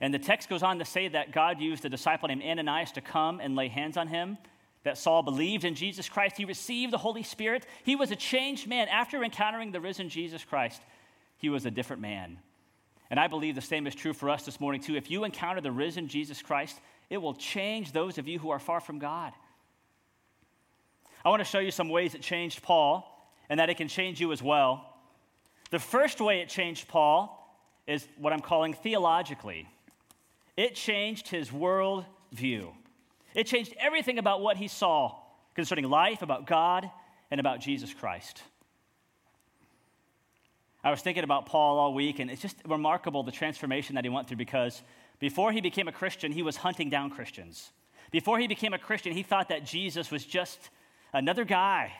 And 0.00 0.14
the 0.14 0.18
text 0.18 0.48
goes 0.48 0.62
on 0.62 0.78
to 0.78 0.84
say 0.84 1.08
that 1.08 1.32
God 1.32 1.60
used 1.60 1.84
a 1.84 1.88
disciple 1.88 2.28
named 2.28 2.42
Ananias 2.42 2.92
to 2.92 3.00
come 3.00 3.40
and 3.40 3.56
lay 3.56 3.68
hands 3.68 3.96
on 3.96 4.08
him. 4.08 4.38
That 4.84 4.96
Saul 4.96 5.22
believed 5.22 5.64
in 5.64 5.74
Jesus 5.74 6.08
Christ. 6.08 6.36
He 6.36 6.44
received 6.44 6.92
the 6.92 6.98
Holy 6.98 7.22
Spirit. 7.22 7.66
He 7.84 7.96
was 7.96 8.10
a 8.10 8.16
changed 8.16 8.66
man. 8.66 8.88
After 8.88 9.22
encountering 9.22 9.72
the 9.72 9.80
risen 9.80 10.08
Jesus 10.08 10.44
Christ, 10.44 10.80
he 11.36 11.50
was 11.50 11.66
a 11.66 11.70
different 11.70 12.00
man. 12.00 12.38
And 13.10 13.18
I 13.18 13.26
believe 13.26 13.54
the 13.54 13.60
same 13.60 13.86
is 13.86 13.94
true 13.94 14.12
for 14.12 14.30
us 14.30 14.44
this 14.44 14.60
morning, 14.60 14.80
too. 14.80 14.96
If 14.96 15.10
you 15.10 15.24
encounter 15.24 15.60
the 15.60 15.72
risen 15.72 16.08
Jesus 16.08 16.40
Christ, 16.40 16.80
it 17.10 17.18
will 17.18 17.34
change 17.34 17.92
those 17.92 18.18
of 18.18 18.28
you 18.28 18.38
who 18.38 18.50
are 18.50 18.58
far 18.58 18.80
from 18.80 18.98
God. 18.98 19.32
I 21.24 21.28
want 21.28 21.40
to 21.40 21.44
show 21.44 21.58
you 21.58 21.70
some 21.70 21.88
ways 21.88 22.14
it 22.14 22.22
changed 22.22 22.62
Paul 22.62 23.06
and 23.48 23.60
that 23.60 23.68
it 23.68 23.76
can 23.76 23.88
change 23.88 24.20
you 24.20 24.32
as 24.32 24.42
well. 24.42 24.94
The 25.70 25.78
first 25.78 26.20
way 26.20 26.40
it 26.40 26.48
changed 26.48 26.88
Paul 26.88 27.36
is 27.86 28.06
what 28.16 28.32
I'm 28.32 28.40
calling 28.40 28.74
theologically. 28.74 29.68
It 30.56 30.74
changed 30.74 31.28
his 31.28 31.52
world 31.52 32.04
view. 32.32 32.72
It 33.34 33.46
changed 33.46 33.74
everything 33.78 34.18
about 34.18 34.40
what 34.40 34.56
he 34.56 34.68
saw 34.68 35.14
concerning 35.54 35.88
life, 35.88 36.22
about 36.22 36.46
God, 36.46 36.90
and 37.30 37.40
about 37.40 37.60
Jesus 37.60 37.92
Christ. 37.94 38.42
I 40.82 40.90
was 40.90 41.02
thinking 41.02 41.24
about 41.24 41.46
Paul 41.46 41.78
all 41.78 41.92
week, 41.92 42.18
and 42.18 42.30
it's 42.30 42.40
just 42.40 42.56
remarkable 42.66 43.22
the 43.22 43.32
transformation 43.32 43.96
that 43.96 44.04
he 44.04 44.08
went 44.08 44.28
through 44.28 44.38
because 44.38 44.82
before 45.18 45.52
he 45.52 45.60
became 45.60 45.88
a 45.88 45.92
Christian, 45.92 46.32
he 46.32 46.42
was 46.42 46.56
hunting 46.56 46.88
down 46.88 47.10
Christians. 47.10 47.70
Before 48.10 48.38
he 48.38 48.48
became 48.48 48.72
a 48.72 48.78
Christian, 48.78 49.12
he 49.12 49.22
thought 49.22 49.50
that 49.50 49.64
Jesus 49.64 50.10
was 50.10 50.24
just 50.24 50.70
another 51.12 51.44
guy. 51.44 51.92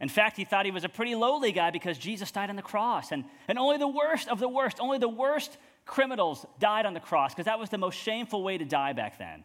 In 0.00 0.08
fact, 0.08 0.36
he 0.36 0.44
thought 0.44 0.66
he 0.66 0.70
was 0.70 0.84
a 0.84 0.88
pretty 0.88 1.14
lowly 1.14 1.52
guy 1.52 1.70
because 1.70 1.96
Jesus 1.96 2.30
died 2.30 2.50
on 2.50 2.56
the 2.56 2.62
cross. 2.62 3.10
And, 3.10 3.24
and 3.48 3.58
only 3.58 3.78
the 3.78 3.88
worst 3.88 4.28
of 4.28 4.38
the 4.38 4.48
worst, 4.48 4.78
only 4.80 4.98
the 4.98 5.08
worst 5.08 5.56
criminals 5.86 6.44
died 6.58 6.84
on 6.84 6.94
the 6.94 7.00
cross 7.00 7.32
because 7.32 7.46
that 7.46 7.58
was 7.58 7.70
the 7.70 7.78
most 7.78 7.96
shameful 7.96 8.42
way 8.42 8.58
to 8.58 8.64
die 8.64 8.92
back 8.92 9.18
then. 9.18 9.44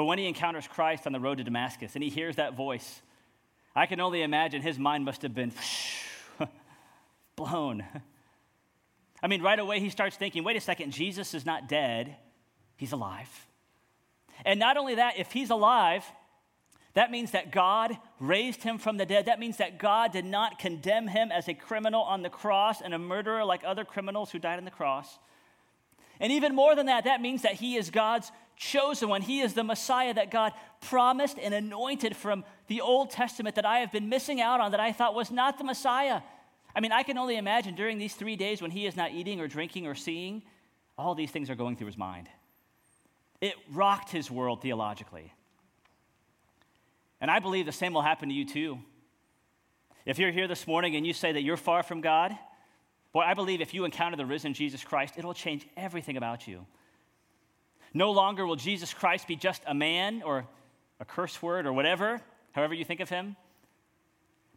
But 0.00 0.06
when 0.06 0.16
he 0.16 0.26
encounters 0.26 0.66
Christ 0.66 1.06
on 1.06 1.12
the 1.12 1.20
road 1.20 1.36
to 1.36 1.44
Damascus 1.44 1.94
and 1.94 2.02
he 2.02 2.08
hears 2.08 2.36
that 2.36 2.54
voice, 2.54 3.02
I 3.76 3.84
can 3.84 4.00
only 4.00 4.22
imagine 4.22 4.62
his 4.62 4.78
mind 4.78 5.04
must 5.04 5.20
have 5.20 5.34
been 5.34 5.52
blown. 7.36 7.84
I 9.22 9.26
mean, 9.26 9.42
right 9.42 9.58
away 9.58 9.78
he 9.78 9.90
starts 9.90 10.16
thinking 10.16 10.42
wait 10.42 10.56
a 10.56 10.60
second, 10.62 10.92
Jesus 10.92 11.34
is 11.34 11.44
not 11.44 11.68
dead, 11.68 12.16
he's 12.78 12.92
alive. 12.92 13.28
And 14.42 14.58
not 14.58 14.78
only 14.78 14.94
that, 14.94 15.18
if 15.18 15.32
he's 15.32 15.50
alive, 15.50 16.02
that 16.94 17.10
means 17.10 17.32
that 17.32 17.52
God 17.52 17.98
raised 18.18 18.62
him 18.62 18.78
from 18.78 18.96
the 18.96 19.04
dead. 19.04 19.26
That 19.26 19.38
means 19.38 19.58
that 19.58 19.78
God 19.78 20.12
did 20.12 20.24
not 20.24 20.58
condemn 20.58 21.08
him 21.08 21.30
as 21.30 21.46
a 21.46 21.52
criminal 21.52 22.00
on 22.00 22.22
the 22.22 22.30
cross 22.30 22.80
and 22.80 22.94
a 22.94 22.98
murderer 22.98 23.44
like 23.44 23.64
other 23.66 23.84
criminals 23.84 24.30
who 24.30 24.38
died 24.38 24.56
on 24.56 24.64
the 24.64 24.70
cross. 24.70 25.18
And 26.20 26.32
even 26.32 26.54
more 26.54 26.74
than 26.74 26.86
that, 26.86 27.04
that 27.04 27.20
means 27.20 27.42
that 27.42 27.56
he 27.56 27.76
is 27.76 27.90
God's 27.90 28.32
chosen 28.60 29.08
one. 29.08 29.22
He 29.22 29.40
is 29.40 29.54
the 29.54 29.64
Messiah 29.64 30.12
that 30.14 30.30
God 30.30 30.52
promised 30.82 31.38
and 31.38 31.54
anointed 31.54 32.14
from 32.14 32.44
the 32.68 32.82
Old 32.82 33.10
Testament 33.10 33.56
that 33.56 33.64
I 33.64 33.78
have 33.78 33.90
been 33.90 34.08
missing 34.08 34.40
out 34.40 34.60
on, 34.60 34.70
that 34.72 34.80
I 34.80 34.92
thought 34.92 35.14
was 35.14 35.30
not 35.30 35.58
the 35.58 35.64
Messiah. 35.64 36.20
I 36.76 36.80
mean, 36.80 36.92
I 36.92 37.02
can 37.02 37.18
only 37.18 37.36
imagine 37.36 37.74
during 37.74 37.98
these 37.98 38.14
three 38.14 38.36
days 38.36 38.60
when 38.62 38.70
he 38.70 38.86
is 38.86 38.96
not 38.96 39.12
eating 39.12 39.40
or 39.40 39.48
drinking 39.48 39.86
or 39.86 39.94
seeing, 39.94 40.42
all 40.98 41.14
these 41.14 41.30
things 41.30 41.48
are 41.48 41.54
going 41.54 41.76
through 41.76 41.86
his 41.86 41.96
mind. 41.96 42.28
It 43.40 43.54
rocked 43.72 44.10
his 44.10 44.30
world 44.30 44.60
theologically. 44.60 45.32
And 47.22 47.30
I 47.30 47.38
believe 47.38 47.64
the 47.64 47.72
same 47.72 47.94
will 47.94 48.02
happen 48.02 48.28
to 48.28 48.34
you 48.34 48.44
too. 48.44 48.78
If 50.04 50.18
you're 50.18 50.30
here 50.30 50.48
this 50.48 50.66
morning 50.66 50.96
and 50.96 51.06
you 51.06 51.14
say 51.14 51.32
that 51.32 51.42
you're 51.42 51.56
far 51.56 51.82
from 51.82 52.02
God, 52.02 52.36
boy, 53.12 53.22
I 53.22 53.32
believe 53.32 53.62
if 53.62 53.72
you 53.72 53.86
encounter 53.86 54.18
the 54.18 54.26
risen 54.26 54.52
Jesus 54.52 54.84
Christ, 54.84 55.14
it'll 55.16 55.34
change 55.34 55.66
everything 55.78 56.18
about 56.18 56.46
you. 56.46 56.66
No 57.92 58.12
longer 58.12 58.46
will 58.46 58.56
Jesus 58.56 58.94
Christ 58.94 59.26
be 59.26 59.36
just 59.36 59.62
a 59.66 59.74
man 59.74 60.22
or 60.22 60.46
a 61.00 61.04
curse 61.04 61.42
word 61.42 61.66
or 61.66 61.72
whatever, 61.72 62.20
however 62.52 62.74
you 62.74 62.84
think 62.84 63.00
of 63.00 63.08
him. 63.08 63.36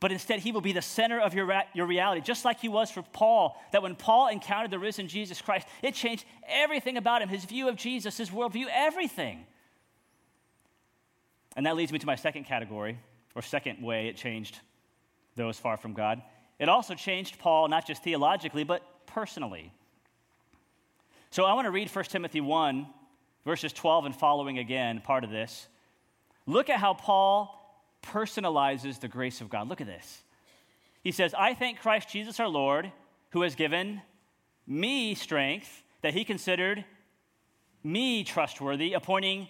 but 0.03 0.11
instead 0.11 0.39
he 0.41 0.51
will 0.51 0.59
be 0.59 0.73
the 0.73 0.81
center 0.81 1.17
of 1.17 1.33
your, 1.33 1.49
your 1.73 1.85
reality, 1.85 2.19
just 2.19 2.43
like 2.43 2.59
he 2.59 2.67
was 2.67 2.91
for 2.91 3.03
Paul. 3.13 3.57
That 3.71 3.81
when 3.81 3.95
Paul 3.95 4.27
encountered 4.27 4.69
the 4.69 4.77
risen 4.77 5.07
Jesus 5.07 5.41
Christ, 5.41 5.65
it 5.81 5.93
changed 5.93 6.25
everything 6.45 6.97
about 6.97 7.21
him 7.21 7.29
his 7.29 7.45
view 7.45 7.69
of 7.69 7.77
Jesus, 7.77 8.17
his 8.17 8.29
worldview, 8.29 8.65
everything. 8.69 9.45
And 11.55 11.65
that 11.65 11.77
leads 11.77 11.93
me 11.93 11.99
to 11.99 12.05
my 12.05 12.15
second 12.15 12.43
category, 12.43 12.99
or 13.33 13.41
second 13.41 13.81
way 13.81 14.09
it 14.09 14.17
changed 14.17 14.59
those 15.37 15.57
far 15.57 15.77
from 15.77 15.93
God. 15.93 16.21
It 16.59 16.67
also 16.67 16.95
changed 16.95 17.39
Paul, 17.39 17.69
not 17.69 17.87
just 17.87 18.03
theologically, 18.03 18.65
but 18.65 18.83
personally. 19.05 19.71
So 21.29 21.45
I 21.45 21.53
want 21.53 21.63
to 21.63 21.71
read 21.71 21.89
1 21.89 22.03
Timothy 22.05 22.41
1, 22.41 22.87
verses 23.45 23.73
12 23.73 24.05
and 24.05 24.15
following 24.15 24.57
again, 24.57 25.01
part 25.01 25.23
of 25.23 25.29
this. 25.29 25.67
Look 26.45 26.69
at 26.69 26.79
how 26.79 26.93
Paul 26.93 27.59
personalizes 28.01 28.99
the 28.99 29.07
grace 29.07 29.41
of 29.41 29.49
God. 29.49 29.69
Look 29.69 29.81
at 29.81 29.87
this. 29.87 30.23
He 31.03 31.11
says, 31.11 31.33
I 31.33 31.53
thank 31.53 31.79
Christ 31.79 32.09
Jesus 32.09 32.39
our 32.39 32.47
Lord, 32.47 32.91
who 33.31 33.41
has 33.41 33.55
given 33.55 34.01
me 34.65 35.15
strength 35.15 35.83
that 36.01 36.13
he 36.13 36.23
considered 36.23 36.85
me 37.83 38.23
trustworthy, 38.23 38.93
appointing 38.93 39.49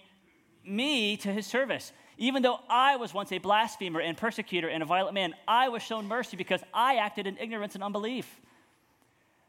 me 0.64 1.16
to 1.18 1.32
his 1.32 1.46
service. 1.46 1.92
Even 2.16 2.42
though 2.42 2.58
I 2.68 2.96
was 2.96 3.12
once 3.12 3.32
a 3.32 3.38
blasphemer 3.38 4.00
and 4.00 4.16
persecutor 4.16 4.68
and 4.68 4.82
a 4.82 4.86
violent 4.86 5.14
man, 5.14 5.34
I 5.46 5.68
was 5.68 5.82
shown 5.82 6.06
mercy 6.06 6.36
because 6.36 6.62
I 6.72 6.96
acted 6.96 7.26
in 7.26 7.38
ignorance 7.38 7.74
and 7.74 7.84
unbelief. 7.84 8.40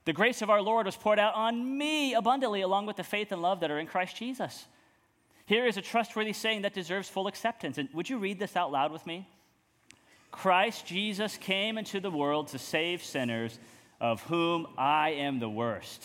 The 0.05 0.13
grace 0.13 0.41
of 0.41 0.49
our 0.49 0.61
Lord 0.61 0.85
was 0.85 0.95
poured 0.95 1.19
out 1.19 1.33
on 1.33 1.77
me 1.77 2.13
abundantly, 2.13 2.61
along 2.61 2.85
with 2.85 2.95
the 2.95 3.03
faith 3.03 3.31
and 3.31 3.41
love 3.41 3.59
that 3.59 3.71
are 3.71 3.79
in 3.79 3.87
Christ 3.87 4.15
Jesus. 4.15 4.65
Here 5.47 5.65
is 5.65 5.77
a 5.77 5.81
trustworthy 5.81 6.33
saying 6.33 6.61
that 6.61 6.73
deserves 6.73 7.09
full 7.09 7.27
acceptance. 7.27 7.77
And 7.77 7.89
would 7.93 8.09
you 8.09 8.17
read 8.17 8.39
this 8.39 8.55
out 8.55 8.71
loud 8.71 8.91
with 8.91 9.05
me? 9.05 9.27
Christ 10.31 10.85
Jesus 10.85 11.37
came 11.37 11.77
into 11.77 11.99
the 11.99 12.11
world 12.11 12.49
to 12.49 12.59
save 12.59 13.03
sinners, 13.03 13.57
of 13.99 14.21
whom 14.23 14.67
I 14.77 15.11
am 15.11 15.39
the 15.39 15.49
worst. 15.49 16.03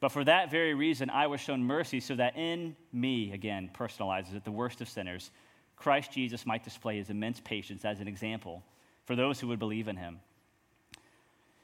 But 0.00 0.12
for 0.12 0.24
that 0.24 0.50
very 0.50 0.74
reason, 0.74 1.08
I 1.10 1.28
was 1.28 1.40
shown 1.40 1.62
mercy 1.62 2.00
so 2.00 2.14
that 2.16 2.36
in 2.36 2.76
me, 2.92 3.32
again, 3.32 3.70
personalizes 3.72 4.34
it, 4.34 4.44
the 4.44 4.50
worst 4.50 4.80
of 4.80 4.88
sinners, 4.88 5.30
Christ 5.76 6.12
Jesus 6.12 6.46
might 6.46 6.64
display 6.64 6.96
his 6.96 7.10
immense 7.10 7.40
patience 7.40 7.84
as 7.84 8.00
an 8.00 8.08
example 8.08 8.62
for 9.04 9.16
those 9.16 9.40
who 9.40 9.48
would 9.48 9.58
believe 9.58 9.88
in 9.88 9.96
him. 9.96 10.20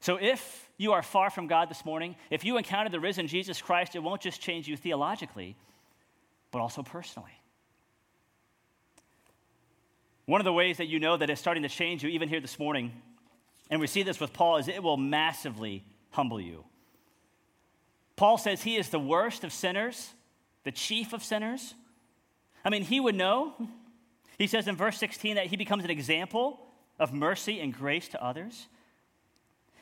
So 0.00 0.16
if 0.16 0.68
you 0.78 0.92
are 0.92 1.02
far 1.02 1.30
from 1.30 1.46
God 1.46 1.68
this 1.68 1.84
morning, 1.84 2.16
if 2.30 2.44
you 2.44 2.56
encounter 2.56 2.90
the 2.90 3.00
risen 3.00 3.26
Jesus 3.26 3.60
Christ, 3.60 3.94
it 3.94 4.02
won't 4.02 4.22
just 4.22 4.40
change 4.40 4.66
you 4.66 4.76
theologically, 4.76 5.56
but 6.50 6.60
also 6.60 6.82
personally. 6.82 7.32
One 10.24 10.40
of 10.40 10.44
the 10.44 10.52
ways 10.52 10.78
that 10.78 10.86
you 10.86 11.00
know 11.00 11.16
that 11.16 11.28
it's 11.28 11.40
starting 11.40 11.64
to 11.64 11.68
change 11.68 12.02
you, 12.02 12.08
even 12.08 12.28
here 12.28 12.40
this 12.40 12.58
morning, 12.58 12.92
and 13.68 13.80
we 13.80 13.86
see 13.86 14.02
this 14.02 14.18
with 14.18 14.32
Paul, 14.32 14.56
is 14.56 14.68
it 14.68 14.82
will 14.82 14.96
massively 14.96 15.84
humble 16.10 16.40
you. 16.40 16.64
Paul 18.16 18.38
says 18.38 18.62
he 18.62 18.76
is 18.76 18.88
the 18.88 18.98
worst 18.98 19.44
of 19.44 19.52
sinners, 19.52 20.12
the 20.64 20.72
chief 20.72 21.12
of 21.12 21.22
sinners. 21.22 21.74
I 22.64 22.70
mean, 22.70 22.82
he 22.82 23.00
would 23.00 23.14
know. 23.14 23.54
He 24.38 24.46
says 24.46 24.66
in 24.66 24.76
verse 24.76 24.98
16 24.98 25.36
that 25.36 25.46
he 25.46 25.56
becomes 25.56 25.84
an 25.84 25.90
example 25.90 26.60
of 26.98 27.12
mercy 27.12 27.60
and 27.60 27.72
grace 27.72 28.08
to 28.08 28.22
others. 28.22 28.66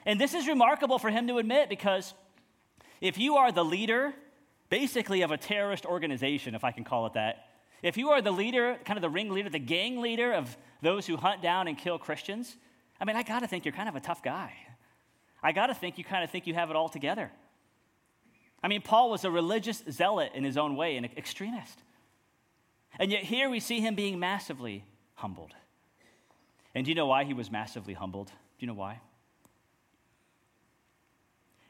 And 0.08 0.18
this 0.18 0.32
is 0.32 0.48
remarkable 0.48 0.98
for 0.98 1.10
him 1.10 1.26
to 1.26 1.36
admit 1.36 1.68
because 1.68 2.14
if 3.02 3.18
you 3.18 3.36
are 3.36 3.52
the 3.52 3.62
leader, 3.62 4.14
basically, 4.70 5.20
of 5.20 5.30
a 5.30 5.36
terrorist 5.36 5.84
organization, 5.84 6.54
if 6.54 6.64
I 6.64 6.72
can 6.72 6.82
call 6.82 7.04
it 7.04 7.12
that, 7.12 7.44
if 7.82 7.98
you 7.98 8.08
are 8.08 8.22
the 8.22 8.30
leader, 8.30 8.78
kind 8.86 8.96
of 8.96 9.02
the 9.02 9.10
ringleader, 9.10 9.50
the 9.50 9.58
gang 9.58 10.00
leader 10.00 10.32
of 10.32 10.56
those 10.80 11.06
who 11.06 11.18
hunt 11.18 11.42
down 11.42 11.68
and 11.68 11.76
kill 11.76 11.98
Christians, 11.98 12.56
I 12.98 13.04
mean, 13.04 13.16
I 13.16 13.22
got 13.22 13.40
to 13.40 13.46
think 13.46 13.66
you're 13.66 13.74
kind 13.74 13.88
of 13.88 13.96
a 13.96 14.00
tough 14.00 14.22
guy. 14.22 14.54
I 15.42 15.52
got 15.52 15.66
to 15.66 15.74
think 15.74 15.98
you 15.98 16.04
kind 16.04 16.24
of 16.24 16.30
think 16.30 16.46
you 16.46 16.54
have 16.54 16.70
it 16.70 16.74
all 16.74 16.88
together. 16.88 17.30
I 18.62 18.68
mean, 18.68 18.80
Paul 18.80 19.10
was 19.10 19.26
a 19.26 19.30
religious 19.30 19.84
zealot 19.90 20.32
in 20.34 20.42
his 20.42 20.56
own 20.56 20.74
way, 20.74 20.96
an 20.96 21.04
extremist. 21.18 21.82
And 22.98 23.12
yet 23.12 23.24
here 23.24 23.50
we 23.50 23.60
see 23.60 23.80
him 23.80 23.94
being 23.94 24.18
massively 24.18 24.84
humbled. 25.16 25.52
And 26.74 26.86
do 26.86 26.90
you 26.90 26.94
know 26.94 27.06
why 27.06 27.24
he 27.24 27.34
was 27.34 27.50
massively 27.50 27.92
humbled? 27.92 28.28
Do 28.28 28.32
you 28.60 28.68
know 28.68 28.72
why? 28.72 29.00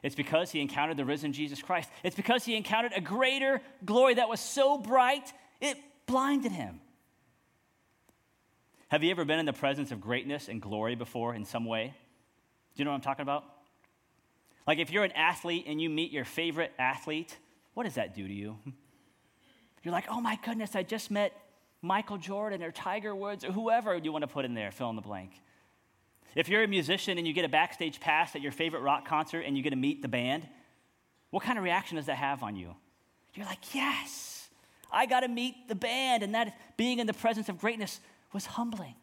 It's 0.01 0.15
because 0.15 0.51
he 0.51 0.61
encountered 0.61 0.97
the 0.97 1.05
risen 1.05 1.33
Jesus 1.33 1.61
Christ. 1.61 1.89
It's 2.03 2.15
because 2.15 2.45
he 2.45 2.55
encountered 2.55 2.93
a 2.95 3.01
greater 3.01 3.61
glory 3.83 4.15
that 4.15 4.29
was 4.29 4.39
so 4.39 4.77
bright, 4.77 5.33
it 5.59 5.77
blinded 6.05 6.51
him. 6.51 6.79
Have 8.87 9.03
you 9.03 9.11
ever 9.11 9.25
been 9.25 9.39
in 9.39 9.45
the 9.45 9.53
presence 9.53 9.91
of 9.91 10.01
greatness 10.01 10.47
and 10.47 10.61
glory 10.61 10.95
before 10.95 11.35
in 11.35 11.45
some 11.45 11.65
way? 11.65 11.93
Do 12.75 12.81
you 12.81 12.85
know 12.85 12.91
what 12.91 12.95
I'm 12.95 13.01
talking 13.01 13.23
about? 13.23 13.43
Like 14.65 14.79
if 14.79 14.91
you're 14.91 15.03
an 15.03 15.11
athlete 15.11 15.65
and 15.67 15.81
you 15.81 15.89
meet 15.89 16.11
your 16.11 16.25
favorite 16.25 16.71
athlete, 16.79 17.37
what 17.73 17.83
does 17.83 17.95
that 17.95 18.15
do 18.15 18.27
to 18.27 18.33
you? 18.33 18.57
You're 19.83 19.93
like, 19.93 20.05
oh 20.09 20.19
my 20.19 20.37
goodness, 20.43 20.75
I 20.75 20.83
just 20.83 21.09
met 21.09 21.31
Michael 21.81 22.17
Jordan 22.17 22.61
or 22.61 22.71
Tiger 22.71 23.15
Woods 23.15 23.45
or 23.45 23.51
whoever 23.51 23.95
you 23.95 24.11
want 24.11 24.23
to 24.23 24.27
put 24.27 24.43
in 24.43 24.53
there, 24.53 24.71
fill 24.71 24.89
in 24.89 24.97
the 24.97 25.01
blank. 25.01 25.31
If 26.35 26.47
you're 26.49 26.63
a 26.63 26.67
musician 26.67 27.17
and 27.17 27.27
you 27.27 27.33
get 27.33 27.45
a 27.45 27.49
backstage 27.49 27.99
pass 27.99 28.35
at 28.35 28.41
your 28.41 28.51
favorite 28.51 28.81
rock 28.81 29.07
concert 29.07 29.41
and 29.41 29.57
you 29.57 29.63
get 29.63 29.71
to 29.71 29.75
meet 29.75 30.01
the 30.01 30.07
band, 30.07 30.47
what 31.31 31.43
kind 31.43 31.57
of 31.57 31.63
reaction 31.63 31.97
does 31.97 32.05
that 32.07 32.17
have 32.17 32.43
on 32.43 32.55
you? 32.55 32.75
You're 33.33 33.45
like, 33.45 33.73
yes, 33.73 34.49
I 34.91 35.05
got 35.05 35.21
to 35.21 35.27
meet 35.27 35.67
the 35.67 35.75
band. 35.75 36.23
And 36.23 36.35
that 36.35 36.57
being 36.77 36.99
in 36.99 37.07
the 37.07 37.13
presence 37.13 37.49
of 37.49 37.57
greatness 37.57 37.99
was 38.33 38.45
humbling. 38.45 38.95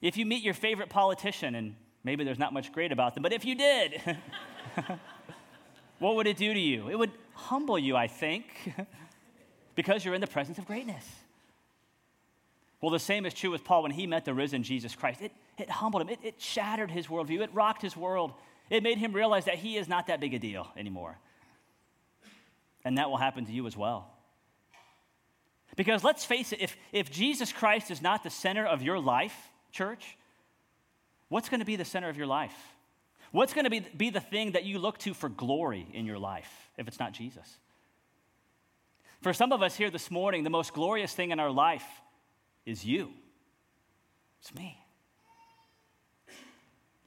If 0.00 0.16
you 0.16 0.26
meet 0.26 0.42
your 0.42 0.54
favorite 0.54 0.88
politician, 0.88 1.54
and 1.54 1.74
maybe 2.04 2.24
there's 2.24 2.38
not 2.38 2.52
much 2.52 2.72
great 2.72 2.92
about 2.92 3.14
them, 3.14 3.22
but 3.22 3.32
if 3.32 3.44
you 3.44 3.54
did, 3.54 4.00
what 5.98 6.16
would 6.16 6.26
it 6.26 6.36
do 6.36 6.52
to 6.52 6.60
you? 6.60 6.88
It 6.88 6.98
would 6.98 7.12
humble 7.34 7.78
you, 7.78 7.96
I 7.96 8.06
think, 8.06 8.44
because 9.74 10.04
you're 10.04 10.14
in 10.14 10.20
the 10.20 10.26
presence 10.26 10.58
of 10.58 10.66
greatness. 10.66 11.04
Well, 12.80 12.90
the 12.90 12.98
same 12.98 13.24
is 13.24 13.32
true 13.32 13.50
with 13.50 13.64
Paul 13.64 13.82
when 13.82 13.92
he 13.92 14.06
met 14.06 14.24
the 14.24 14.34
risen 14.34 14.62
Jesus 14.62 14.94
Christ. 14.94 15.22
It, 15.22 15.32
it 15.58 15.70
humbled 15.70 16.02
him, 16.02 16.08
it, 16.10 16.18
it 16.22 16.40
shattered 16.40 16.90
his 16.90 17.06
worldview, 17.06 17.40
it 17.40 17.50
rocked 17.52 17.82
his 17.82 17.96
world. 17.96 18.32
It 18.68 18.82
made 18.82 18.98
him 18.98 19.12
realize 19.12 19.44
that 19.44 19.56
he 19.56 19.76
is 19.76 19.88
not 19.88 20.08
that 20.08 20.20
big 20.20 20.34
a 20.34 20.38
deal 20.38 20.68
anymore. 20.76 21.18
And 22.84 22.98
that 22.98 23.08
will 23.08 23.16
happen 23.16 23.46
to 23.46 23.52
you 23.52 23.66
as 23.66 23.76
well. 23.76 24.12
Because 25.76 26.02
let's 26.02 26.24
face 26.24 26.52
it, 26.52 26.60
if, 26.60 26.76
if 26.92 27.10
Jesus 27.10 27.52
Christ 27.52 27.90
is 27.90 28.02
not 28.02 28.22
the 28.22 28.30
center 28.30 28.66
of 28.66 28.82
your 28.82 28.98
life, 28.98 29.36
church, 29.70 30.16
what's 31.28 31.48
going 31.48 31.60
to 31.60 31.66
be 31.66 31.76
the 31.76 31.84
center 31.84 32.08
of 32.08 32.16
your 32.16 32.26
life? 32.26 32.54
What's 33.30 33.52
going 33.52 33.64
to 33.64 33.70
be, 33.70 33.80
be 33.80 34.10
the 34.10 34.20
thing 34.20 34.52
that 34.52 34.64
you 34.64 34.78
look 34.78 34.98
to 34.98 35.14
for 35.14 35.28
glory 35.28 35.86
in 35.92 36.06
your 36.06 36.18
life 36.18 36.50
if 36.78 36.88
it's 36.88 36.98
not 36.98 37.12
Jesus? 37.12 37.58
For 39.20 39.32
some 39.32 39.52
of 39.52 39.62
us 39.62 39.76
here 39.76 39.90
this 39.90 40.10
morning, 40.10 40.44
the 40.44 40.50
most 40.50 40.72
glorious 40.72 41.12
thing 41.12 41.30
in 41.30 41.40
our 41.40 41.50
life 41.50 41.84
is 42.66 42.84
you. 42.84 43.10
It's 44.40 44.54
me. 44.54 44.76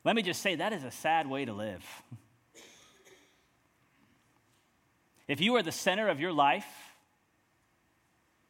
Let 0.04 0.16
me 0.16 0.22
just 0.22 0.42
say 0.42 0.56
that 0.56 0.74
is 0.74 0.84
a 0.84 0.92
sad 0.92 1.30
way 1.30 1.46
to 1.46 1.54
live. 1.54 1.86
If 5.28 5.42
you 5.42 5.56
are 5.58 5.62
the 5.62 5.72
center 5.72 6.08
of 6.08 6.20
your 6.20 6.32
life, 6.32 6.66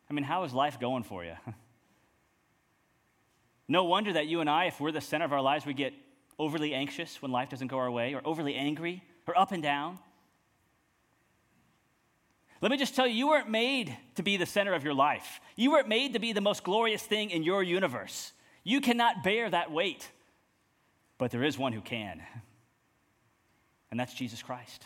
I 0.09 0.13
mean, 0.13 0.23
how 0.23 0.43
is 0.45 0.53
life 0.53 0.79
going 0.79 1.03
for 1.03 1.25
you? 1.25 1.33
no 3.67 3.83
wonder 3.83 4.13
that 4.13 4.27
you 4.27 4.39
and 4.39 4.49
I, 4.49 4.65
if 4.65 4.79
we're 4.79 4.93
the 4.93 5.01
center 5.01 5.25
of 5.25 5.33
our 5.33 5.41
lives, 5.41 5.65
we 5.65 5.73
get 5.73 5.93
overly 6.39 6.73
anxious 6.73 7.21
when 7.21 7.31
life 7.31 7.49
doesn't 7.49 7.67
go 7.67 7.77
our 7.77 7.91
way, 7.91 8.13
or 8.13 8.21
overly 8.23 8.55
angry, 8.55 9.03
or 9.27 9.37
up 9.37 9.51
and 9.51 9.61
down. 9.61 9.99
Let 12.61 12.71
me 12.71 12.77
just 12.77 12.95
tell 12.95 13.07
you, 13.07 13.13
you 13.13 13.27
weren't 13.27 13.49
made 13.49 13.95
to 14.15 14.23
be 14.23 14.35
the 14.37 14.45
center 14.45 14.73
of 14.73 14.83
your 14.83 14.93
life. 14.93 15.39
You 15.55 15.71
weren't 15.71 15.87
made 15.87 16.13
to 16.13 16.19
be 16.19 16.33
the 16.33 16.41
most 16.41 16.63
glorious 16.63 17.01
thing 17.01 17.29
in 17.29 17.43
your 17.43 17.63
universe. 17.63 18.33
You 18.63 18.81
cannot 18.81 19.23
bear 19.23 19.49
that 19.49 19.71
weight. 19.71 20.09
But 21.17 21.31
there 21.31 21.43
is 21.43 21.57
one 21.57 21.73
who 21.73 21.81
can, 21.81 22.21
and 23.91 23.99
that's 23.99 24.13
Jesus 24.13 24.41
Christ. 24.41 24.85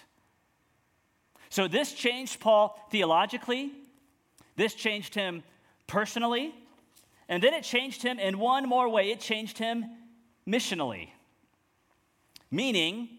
So 1.49 1.67
this 1.67 1.93
changed 1.93 2.39
Paul 2.39 2.79
theologically, 2.89 3.71
this 4.55 4.73
changed 4.73 5.13
him 5.13 5.43
personally, 5.85 6.53
and 7.29 7.41
then 7.41 7.53
it 7.53 7.63
changed 7.63 8.01
him 8.01 8.17
in 8.17 8.39
one 8.39 8.67
more 8.67 8.89
way 8.89 9.11
it 9.11 9.19
changed 9.19 9.59
him 9.59 9.85
missionally. 10.47 11.09
Meaning, 12.49 13.09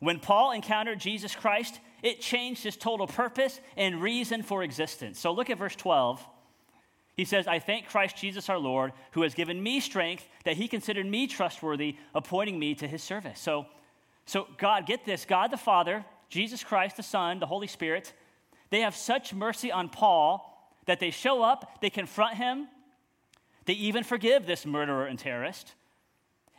when 0.00 0.18
Paul 0.18 0.50
encountered 0.50 0.98
Jesus 0.98 1.36
Christ, 1.36 1.78
it 2.02 2.20
changed 2.20 2.62
his 2.62 2.76
total 2.76 3.06
purpose 3.06 3.60
and 3.76 4.02
reason 4.02 4.42
for 4.42 4.62
existence. 4.62 5.18
So 5.18 5.32
look 5.32 5.50
at 5.50 5.58
verse 5.58 5.76
12. 5.76 6.24
He 7.16 7.24
says, 7.24 7.46
I 7.46 7.58
thank 7.58 7.88
Christ 7.88 8.16
Jesus 8.16 8.50
our 8.50 8.58
Lord, 8.58 8.92
who 9.12 9.22
has 9.22 9.34
given 9.34 9.62
me 9.62 9.80
strength 9.80 10.28
that 10.44 10.56
he 10.56 10.68
considered 10.68 11.06
me 11.06 11.26
trustworthy, 11.26 11.96
appointing 12.14 12.58
me 12.58 12.74
to 12.74 12.86
his 12.86 13.02
service. 13.02 13.40
So, 13.40 13.66
so 14.26 14.46
God, 14.58 14.86
get 14.86 15.04
this 15.04 15.24
God 15.24 15.50
the 15.50 15.56
Father, 15.56 16.04
Jesus 16.28 16.62
Christ 16.62 16.96
the 16.96 17.02
Son, 17.02 17.38
the 17.38 17.46
Holy 17.46 17.66
Spirit, 17.66 18.12
they 18.70 18.80
have 18.80 18.94
such 18.94 19.32
mercy 19.32 19.72
on 19.72 19.88
Paul 19.88 20.52
that 20.86 21.00
they 21.00 21.10
show 21.10 21.42
up, 21.42 21.80
they 21.80 21.90
confront 21.90 22.36
him, 22.36 22.68
they 23.64 23.74
even 23.74 24.04
forgive 24.04 24.46
this 24.46 24.66
murderer 24.66 25.06
and 25.06 25.18
terrorist. 25.18 25.74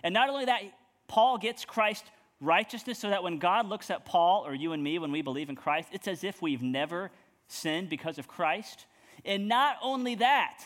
And 0.03 0.13
not 0.13 0.29
only 0.29 0.45
that, 0.45 0.61
Paul 1.07 1.37
gets 1.37 1.65
Christ's 1.65 2.09
righteousness 2.39 2.99
so 2.99 3.09
that 3.09 3.23
when 3.23 3.39
God 3.39 3.67
looks 3.67 3.89
at 3.89 4.05
Paul 4.05 4.45
or 4.45 4.53
you 4.53 4.73
and 4.73 4.83
me 4.83 4.99
when 4.99 5.11
we 5.11 5.21
believe 5.21 5.49
in 5.49 5.55
Christ, 5.55 5.89
it's 5.91 6.07
as 6.07 6.23
if 6.23 6.41
we've 6.41 6.61
never 6.61 7.11
sinned 7.47 7.89
because 7.89 8.17
of 8.17 8.27
Christ. 8.27 8.85
And 9.25 9.47
not 9.47 9.77
only 9.81 10.15
that, 10.15 10.59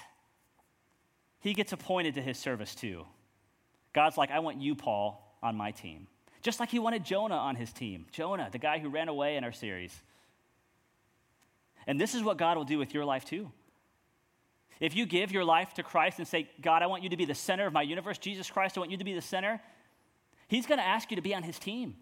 he 1.39 1.53
gets 1.53 1.73
appointed 1.73 2.15
to 2.15 2.21
his 2.21 2.37
service 2.37 2.75
too. 2.75 3.05
God's 3.93 4.17
like, 4.17 4.31
I 4.31 4.39
want 4.39 4.61
you, 4.61 4.75
Paul, 4.75 5.37
on 5.41 5.55
my 5.55 5.71
team. 5.71 6.07
Just 6.41 6.59
like 6.59 6.69
he 6.69 6.79
wanted 6.79 7.03
Jonah 7.03 7.35
on 7.35 7.55
his 7.55 7.71
team. 7.71 8.05
Jonah, 8.11 8.49
the 8.51 8.57
guy 8.57 8.79
who 8.79 8.89
ran 8.89 9.07
away 9.09 9.35
in 9.35 9.43
our 9.43 9.51
series. 9.51 9.93
And 11.87 11.99
this 11.99 12.15
is 12.15 12.23
what 12.23 12.37
God 12.37 12.57
will 12.57 12.63
do 12.63 12.77
with 12.77 12.93
your 12.93 13.05
life 13.05 13.25
too. 13.25 13.51
If 14.79 14.95
you 14.95 15.05
give 15.05 15.31
your 15.31 15.45
life 15.45 15.75
to 15.75 15.83
Christ 15.83 16.17
and 16.17 16.27
say, 16.27 16.49
God, 16.59 16.81
I 16.81 16.87
want 16.87 17.03
you 17.03 17.09
to 17.09 17.17
be 17.17 17.25
the 17.25 17.35
center 17.35 17.67
of 17.67 17.73
my 17.73 17.83
universe, 17.83 18.17
Jesus 18.17 18.49
Christ, 18.49 18.77
I 18.77 18.79
want 18.79 18.91
you 18.91 18.97
to 18.97 19.03
be 19.03 19.13
the 19.13 19.21
center, 19.21 19.61
He's 20.51 20.65
going 20.65 20.79
to 20.79 20.85
ask 20.85 21.09
you 21.11 21.15
to 21.15 21.21
be 21.21 21.33
on 21.33 21.43
His 21.43 21.57
team. 21.57 21.95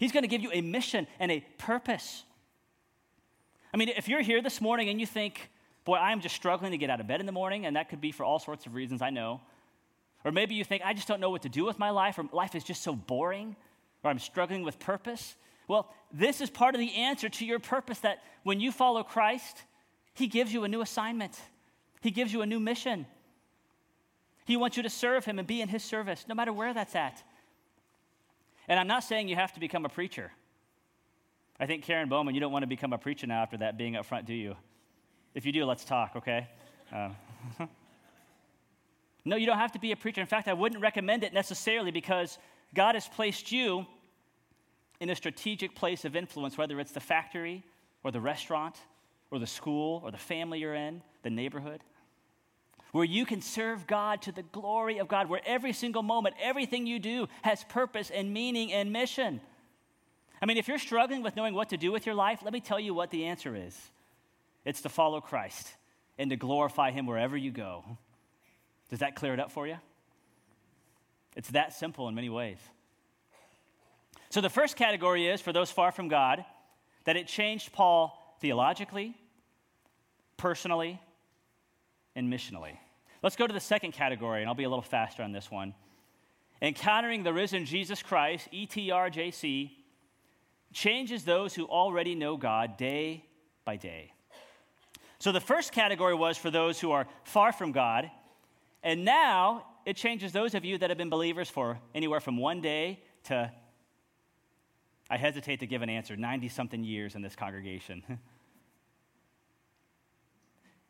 He's 0.00 0.10
going 0.10 0.24
to 0.24 0.28
give 0.28 0.42
you 0.42 0.50
a 0.52 0.60
mission 0.60 1.06
and 1.20 1.30
a 1.30 1.44
purpose. 1.58 2.24
I 3.72 3.76
mean, 3.76 3.88
if 3.90 4.08
you're 4.08 4.20
here 4.20 4.42
this 4.42 4.60
morning 4.60 4.88
and 4.88 4.98
you 4.98 5.06
think, 5.06 5.48
boy, 5.84 5.94
I'm 5.94 6.20
just 6.20 6.34
struggling 6.34 6.72
to 6.72 6.76
get 6.76 6.90
out 6.90 6.98
of 7.00 7.06
bed 7.06 7.20
in 7.20 7.26
the 7.26 7.30
morning, 7.30 7.66
and 7.66 7.76
that 7.76 7.88
could 7.88 8.00
be 8.00 8.10
for 8.10 8.24
all 8.24 8.40
sorts 8.40 8.66
of 8.66 8.74
reasons, 8.74 9.00
I 9.00 9.10
know. 9.10 9.40
Or 10.24 10.32
maybe 10.32 10.56
you 10.56 10.64
think, 10.64 10.82
I 10.84 10.92
just 10.92 11.06
don't 11.06 11.20
know 11.20 11.30
what 11.30 11.42
to 11.42 11.48
do 11.48 11.64
with 11.64 11.78
my 11.78 11.90
life, 11.90 12.18
or 12.18 12.24
life 12.32 12.56
is 12.56 12.64
just 12.64 12.82
so 12.82 12.96
boring, 12.96 13.54
or 14.02 14.10
I'm 14.10 14.18
struggling 14.18 14.64
with 14.64 14.80
purpose. 14.80 15.36
Well, 15.68 15.94
this 16.12 16.40
is 16.40 16.50
part 16.50 16.74
of 16.74 16.80
the 16.80 16.92
answer 16.96 17.28
to 17.28 17.46
your 17.46 17.60
purpose 17.60 18.00
that 18.00 18.24
when 18.42 18.58
you 18.58 18.72
follow 18.72 19.04
Christ, 19.04 19.62
He 20.14 20.26
gives 20.26 20.52
you 20.52 20.64
a 20.64 20.68
new 20.68 20.80
assignment, 20.80 21.38
He 22.00 22.10
gives 22.10 22.32
you 22.32 22.42
a 22.42 22.46
new 22.46 22.58
mission. 22.58 23.06
He 24.46 24.56
wants 24.56 24.76
you 24.76 24.82
to 24.82 24.90
serve 24.90 25.24
Him 25.24 25.38
and 25.38 25.46
be 25.46 25.60
in 25.60 25.68
His 25.68 25.84
service, 25.84 26.24
no 26.28 26.34
matter 26.34 26.52
where 26.52 26.74
that's 26.74 26.96
at. 26.96 27.22
And 28.68 28.78
I'm 28.78 28.86
not 28.86 29.02
saying 29.02 29.28
you 29.28 29.36
have 29.36 29.52
to 29.54 29.60
become 29.60 29.84
a 29.84 29.88
preacher. 29.88 30.30
I 31.58 31.66
think 31.66 31.84
Karen 31.84 32.08
Bowman, 32.08 32.34
you 32.34 32.40
don't 32.40 32.52
want 32.52 32.62
to 32.62 32.68
become 32.68 32.92
a 32.92 32.98
preacher 32.98 33.26
now 33.26 33.42
after 33.42 33.56
that 33.58 33.76
being 33.76 33.96
up 33.96 34.06
front, 34.06 34.26
do 34.26 34.34
you? 34.34 34.54
If 35.34 35.44
you 35.46 35.52
do, 35.52 35.64
let's 35.64 35.84
talk, 35.84 36.12
okay? 36.16 36.46
Uh, 36.94 37.10
no, 39.24 39.36
you 39.36 39.46
don't 39.46 39.58
have 39.58 39.72
to 39.72 39.78
be 39.78 39.92
a 39.92 39.96
preacher. 39.96 40.20
In 40.20 40.26
fact, 40.26 40.46
I 40.48 40.52
wouldn't 40.52 40.82
recommend 40.82 41.24
it 41.24 41.32
necessarily 41.32 41.90
because 41.90 42.38
God 42.74 42.94
has 42.94 43.08
placed 43.08 43.50
you 43.50 43.86
in 45.00 45.10
a 45.10 45.16
strategic 45.16 45.74
place 45.74 46.04
of 46.04 46.14
influence, 46.14 46.58
whether 46.58 46.78
it's 46.78 46.92
the 46.92 47.00
factory 47.00 47.64
or 48.04 48.10
the 48.10 48.20
restaurant 48.20 48.76
or 49.30 49.38
the 49.38 49.46
school 49.46 50.02
or 50.04 50.10
the 50.10 50.18
family 50.18 50.60
you're 50.60 50.74
in, 50.74 51.02
the 51.22 51.30
neighborhood, 51.30 51.82
where 52.92 53.04
you 53.04 53.26
can 53.26 53.40
serve 53.42 53.86
God 53.86 54.22
to 54.22 54.32
the 54.32 54.42
glory 54.42 54.98
of 54.98 55.08
God, 55.08 55.28
where 55.28 55.42
every 55.44 55.72
single 55.72 56.02
moment, 56.02 56.36
everything 56.40 56.86
you 56.86 56.98
do 56.98 57.28
has 57.42 57.64
purpose 57.64 58.10
and 58.10 58.32
meaning 58.32 58.72
and 58.72 58.92
mission. 58.92 59.40
I 60.40 60.46
mean, 60.46 60.56
if 60.56 60.68
you're 60.68 60.78
struggling 60.78 61.22
with 61.22 61.36
knowing 61.36 61.54
what 61.54 61.70
to 61.70 61.76
do 61.76 61.92
with 61.92 62.06
your 62.06 62.14
life, 62.14 62.40
let 62.42 62.52
me 62.52 62.60
tell 62.60 62.80
you 62.80 62.94
what 62.94 63.10
the 63.10 63.26
answer 63.26 63.56
is 63.56 63.76
it's 64.64 64.82
to 64.82 64.88
follow 64.88 65.20
Christ 65.20 65.68
and 66.18 66.30
to 66.30 66.36
glorify 66.36 66.90
Him 66.90 67.06
wherever 67.06 67.36
you 67.36 67.50
go. 67.50 67.84
Does 68.90 69.00
that 69.00 69.16
clear 69.16 69.34
it 69.34 69.40
up 69.40 69.52
for 69.52 69.66
you? 69.66 69.76
It's 71.36 71.50
that 71.50 71.72
simple 71.72 72.08
in 72.08 72.14
many 72.14 72.28
ways. 72.28 72.58
So 74.30 74.40
the 74.40 74.50
first 74.50 74.76
category 74.76 75.26
is 75.26 75.40
for 75.40 75.52
those 75.52 75.70
far 75.70 75.92
from 75.92 76.08
God, 76.08 76.44
that 77.04 77.16
it 77.16 77.26
changed 77.26 77.72
Paul 77.72 78.36
theologically, 78.40 79.14
personally, 80.36 81.00
and 82.18 82.32
missionally. 82.32 82.76
Let's 83.22 83.36
go 83.36 83.46
to 83.46 83.52
the 83.52 83.60
second 83.60 83.92
category, 83.92 84.40
and 84.40 84.48
I'll 84.48 84.54
be 84.54 84.64
a 84.64 84.68
little 84.68 84.82
faster 84.82 85.22
on 85.22 85.32
this 85.32 85.50
one. 85.50 85.74
Encountering 86.60 87.22
the 87.22 87.32
risen 87.32 87.64
Jesus 87.64 88.02
Christ, 88.02 88.48
ETRJC, 88.52 89.70
changes 90.72 91.24
those 91.24 91.54
who 91.54 91.64
already 91.66 92.14
know 92.14 92.36
God 92.36 92.76
day 92.76 93.24
by 93.64 93.76
day. 93.76 94.12
So 95.20 95.32
the 95.32 95.40
first 95.40 95.72
category 95.72 96.14
was 96.14 96.36
for 96.36 96.50
those 96.50 96.80
who 96.80 96.90
are 96.90 97.06
far 97.24 97.52
from 97.52 97.72
God, 97.72 98.10
and 98.82 99.04
now 99.04 99.66
it 99.86 99.96
changes 99.96 100.32
those 100.32 100.54
of 100.54 100.64
you 100.64 100.78
that 100.78 100.90
have 100.90 100.98
been 100.98 101.10
believers 101.10 101.48
for 101.48 101.78
anywhere 101.94 102.20
from 102.20 102.36
one 102.36 102.60
day 102.60 103.00
to 103.24 103.50
I 105.10 105.16
hesitate 105.16 105.60
to 105.60 105.66
give 105.66 105.80
an 105.80 105.88
answer 105.88 106.16
90 106.16 106.48
something 106.48 106.84
years 106.84 107.14
in 107.14 107.22
this 107.22 107.34
congregation. 107.34 108.02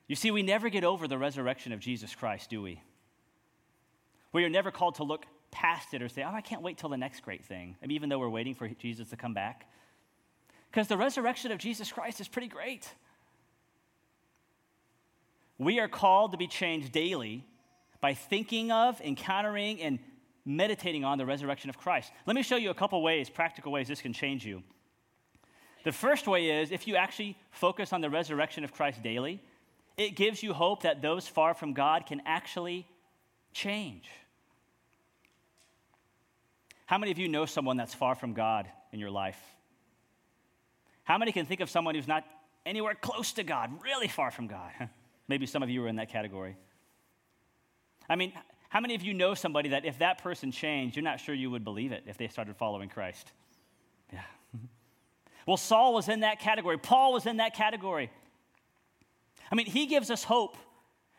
you 0.08 0.16
see, 0.16 0.30
we 0.30 0.42
never 0.42 0.70
get 0.70 0.84
over 0.84 1.06
the 1.06 1.18
resurrection 1.18 1.72
of 1.72 1.80
Jesus 1.80 2.14
Christ, 2.14 2.50
do 2.50 2.62
we? 2.62 2.82
We 4.32 4.44
are 4.44 4.48
never 4.48 4.70
called 4.70 4.96
to 4.96 5.04
look 5.04 5.26
past 5.50 5.94
it 5.94 6.02
or 6.02 6.08
say, 6.08 6.22
oh, 6.22 6.32
I 6.32 6.40
can't 6.40 6.62
wait 6.62 6.78
till 6.78 6.88
the 6.88 6.96
next 6.96 7.20
great 7.20 7.44
thing, 7.44 7.76
I 7.82 7.86
mean, 7.86 7.94
even 7.94 8.08
though 8.08 8.18
we're 8.18 8.28
waiting 8.28 8.54
for 8.54 8.68
Jesus 8.68 9.10
to 9.10 9.16
come 9.16 9.34
back. 9.34 9.70
Because 10.70 10.88
the 10.88 10.96
resurrection 10.96 11.52
of 11.52 11.58
Jesus 11.58 11.92
Christ 11.92 12.20
is 12.20 12.28
pretty 12.28 12.48
great. 12.48 12.92
We 15.58 15.80
are 15.80 15.88
called 15.88 16.32
to 16.32 16.38
be 16.38 16.46
changed 16.46 16.92
daily 16.92 17.44
by 18.00 18.14
thinking 18.14 18.70
of, 18.70 19.00
encountering, 19.00 19.80
and 19.82 19.98
meditating 20.44 21.04
on 21.04 21.18
the 21.18 21.26
resurrection 21.26 21.68
of 21.68 21.76
Christ. 21.76 22.12
Let 22.26 22.36
me 22.36 22.42
show 22.42 22.56
you 22.56 22.70
a 22.70 22.74
couple 22.74 23.02
ways, 23.02 23.28
practical 23.28 23.72
ways 23.72 23.88
this 23.88 24.00
can 24.00 24.12
change 24.12 24.46
you. 24.46 24.62
The 25.84 25.92
first 25.92 26.26
way 26.26 26.50
is 26.50 26.70
if 26.70 26.86
you 26.86 26.96
actually 26.96 27.36
focus 27.50 27.92
on 27.92 28.00
the 28.00 28.10
resurrection 28.10 28.64
of 28.64 28.72
Christ 28.72 29.02
daily, 29.02 29.42
it 29.98 30.14
gives 30.14 30.42
you 30.42 30.54
hope 30.54 30.84
that 30.84 31.02
those 31.02 31.26
far 31.26 31.52
from 31.54 31.74
God 31.74 32.06
can 32.06 32.22
actually 32.24 32.86
change. 33.52 34.08
How 36.86 36.96
many 36.96 37.10
of 37.10 37.18
you 37.18 37.28
know 37.28 37.44
someone 37.44 37.76
that's 37.76 37.92
far 37.92 38.14
from 38.14 38.32
God 38.32 38.68
in 38.92 39.00
your 39.00 39.10
life? 39.10 39.38
How 41.02 41.18
many 41.18 41.32
can 41.32 41.44
think 41.46 41.60
of 41.60 41.68
someone 41.68 41.96
who's 41.96 42.06
not 42.06 42.24
anywhere 42.64 42.94
close 42.94 43.32
to 43.32 43.42
God, 43.42 43.82
really 43.82 44.08
far 44.08 44.30
from 44.30 44.46
God? 44.46 44.70
Maybe 45.28 45.46
some 45.46 45.62
of 45.62 45.68
you 45.68 45.84
are 45.84 45.88
in 45.88 45.96
that 45.96 46.10
category. 46.10 46.56
I 48.08 48.16
mean, 48.16 48.32
how 48.68 48.80
many 48.80 48.94
of 48.94 49.02
you 49.02 49.14
know 49.14 49.34
somebody 49.34 49.70
that 49.70 49.84
if 49.84 49.98
that 49.98 50.22
person 50.22 50.52
changed, 50.52 50.96
you're 50.96 51.02
not 51.02 51.20
sure 51.20 51.34
you 51.34 51.50
would 51.50 51.64
believe 51.64 51.92
it 51.92 52.04
if 52.06 52.16
they 52.16 52.28
started 52.28 52.56
following 52.56 52.88
Christ? 52.88 53.32
Yeah. 54.12 54.20
well, 55.46 55.56
Saul 55.56 55.92
was 55.92 56.08
in 56.08 56.20
that 56.20 56.38
category, 56.38 56.78
Paul 56.78 57.12
was 57.12 57.26
in 57.26 57.38
that 57.38 57.54
category. 57.54 58.10
I 59.50 59.54
mean, 59.54 59.66
he 59.66 59.86
gives 59.86 60.10
us 60.10 60.24
hope 60.24 60.56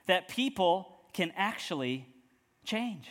that 0.07 0.27
people 0.27 0.99
can 1.13 1.31
actually 1.35 2.07
change. 2.63 3.07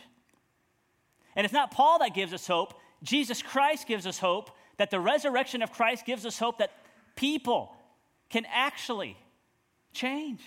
And 1.35 1.45
it's 1.45 1.53
not 1.53 1.71
Paul 1.71 1.99
that 1.99 2.13
gives 2.13 2.33
us 2.33 2.47
hope, 2.47 2.79
Jesus 3.03 3.41
Christ 3.41 3.87
gives 3.87 4.05
us 4.05 4.19
hope 4.19 4.51
that 4.77 4.91
the 4.91 4.99
resurrection 4.99 5.61
of 5.61 5.71
Christ 5.71 6.05
gives 6.05 6.25
us 6.25 6.39
hope 6.39 6.59
that 6.59 6.71
people 7.15 7.75
can 8.29 8.45
actually 8.51 9.17
change. 9.93 10.41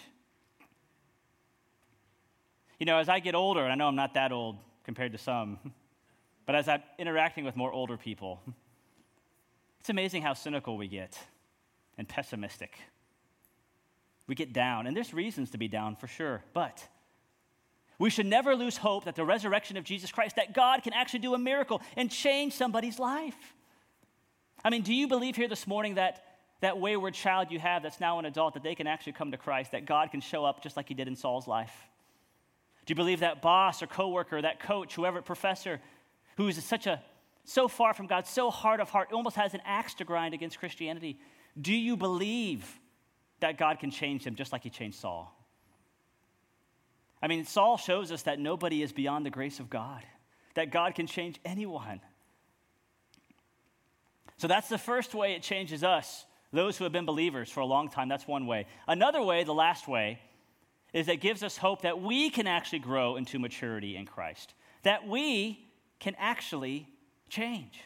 You 2.79 2.87
know, 2.87 2.99
as 2.99 3.09
I 3.09 3.21
get 3.21 3.35
older, 3.35 3.65
I 3.65 3.75
know 3.75 3.87
I'm 3.87 3.97
not 3.97 4.15
that 4.15 4.33
old 4.33 4.57
compared 4.85 5.13
to 5.13 5.19
some, 5.19 5.59
but 6.47 6.55
as 6.55 6.69
I'm 6.69 6.83
interacting 6.99 7.45
with 7.45 7.57
more 7.57 7.73
older 7.73 7.97
people, 7.97 8.41
it's 9.81 9.91
amazing 9.91 10.23
how 10.23 10.35
cynical 10.35 10.77
we 10.77 10.89
get 10.89 11.19
and 11.99 12.09
pessimistic. 12.09 12.79
We 14.27 14.35
get 14.35 14.53
down, 14.53 14.87
and 14.87 14.97
there's 14.97 15.13
reasons 15.13 15.51
to 15.51 15.59
be 15.59 15.69
down 15.69 15.97
for 15.97 16.07
sure, 16.07 16.43
but 16.55 16.87
we 17.99 18.11
should 18.11 18.27
never 18.27 18.57
lose 18.57 18.77
hope 18.77 19.05
that 19.05 19.15
the 19.15 19.25
resurrection 19.25 19.77
of 19.77 19.85
Jesus 19.85 20.11
Christ, 20.11 20.37
that 20.37 20.55
God 20.55 20.83
can 20.83 20.93
actually 20.93 21.21
do 21.21 21.35
a 21.35 21.39
miracle 21.39 21.83
and 21.97 22.11
change 22.11 22.53
somebody's 22.55 22.99
life. 22.99 23.55
I 24.65 24.71
mean, 24.71 24.83
do 24.83 24.95
you 24.95 25.09
believe 25.09 25.37
here 25.37 25.49
this 25.49 25.67
morning 25.67 25.97
that 25.97 26.25
that 26.61 26.79
wayward 26.79 27.15
child 27.15 27.51
you 27.51 27.59
have 27.59 27.83
that's 27.83 28.01
now 28.01 28.21
an 28.21 28.25
adult, 28.25 28.55
that 28.55 28.63
they 28.63 28.77
can 28.77 28.87
actually 28.87 29.13
come 29.13 29.33
to 29.33 29.37
Christ, 29.37 29.73
that 29.73 29.85
God 29.85 30.11
can 30.13 30.21
show 30.21 30.45
up 30.45 30.63
just 30.63 30.77
like 30.77 30.89
he 30.89 30.95
did 30.95 31.09
in 31.09 31.17
Saul's 31.17 31.49
life? 31.49 31.75
Do 32.87 32.93
you 32.93 32.97
believe 32.97 33.21
that 33.21 33.43
boss 33.43 33.83
or 33.83 33.87
coworker, 33.87 34.41
that 34.41 34.61
coach, 34.61 34.95
whoever, 34.95 35.23
professor, 35.23 35.81
who 36.37 36.49
is 36.49 36.63
such 36.65 36.87
a 36.87 37.03
so 37.45 37.67
far 37.67 37.95
from 37.95 38.07
God, 38.07 38.27
so 38.27 38.51
hard 38.51 38.81
of 38.81 38.89
heart, 38.91 39.13
almost 39.13 39.37
has 39.37 39.55
an 39.55 39.61
axe 39.65 39.95
to 39.95 40.05
grind 40.05 40.35
against 40.35 40.59
Christianity? 40.59 41.19
Do 41.61 41.73
you 41.73 41.97
believe 41.97 42.81
that 43.43 43.59
God 43.59 43.79
can 43.79 43.91
change 43.91 44.25
him 44.25 44.35
just 44.35 44.53
like 44.53 44.63
he 44.63 44.71
changed 44.71 44.99
Saul? 44.99 45.37
I 47.21 47.29
mean, 47.29 47.45
Saul 47.45 47.77
shows 47.77 48.11
us 48.11 48.23
that 48.23 48.41
nobody 48.41 48.83
is 48.83 48.93
beyond 48.93 49.27
the 49.27 49.31
grace 49.31 49.61
of 49.61 49.69
God, 49.69 50.03
that 50.55 50.73
God 50.73 50.95
can 50.95 51.07
change 51.07 51.39
anyone. 51.45 52.01
So 54.39 54.49
that's 54.49 54.69
the 54.69 54.79
first 54.79 55.15
way 55.15 55.35
it 55.35 55.43
changes 55.43 55.85
us, 55.85 56.25
those 56.53 56.77
who 56.77 56.85
have 56.85 56.93
been 56.93 57.05
believers 57.05 57.49
for 57.49 57.61
a 57.61 57.67
long 57.67 57.89
time. 57.89 58.09
That's 58.09 58.27
one 58.27 58.47
way. 58.47 58.67
Another 58.89 59.23
way, 59.23 59.45
the 59.45 59.55
last 59.55 59.87
way, 59.87 60.21
is 60.93 61.07
that 61.07 61.21
gives 61.21 61.43
us 61.43 61.57
hope 61.57 61.83
that 61.83 62.01
we 62.01 62.29
can 62.31 62.47
actually 62.47 62.81
grow 62.81 63.17
into 63.17 63.39
maturity 63.39 63.97
in 63.97 64.05
Christ, 64.05 64.55
that 64.83 65.07
we 65.07 65.69
can 66.01 66.15
actually 66.19 66.89
change. 67.29 67.83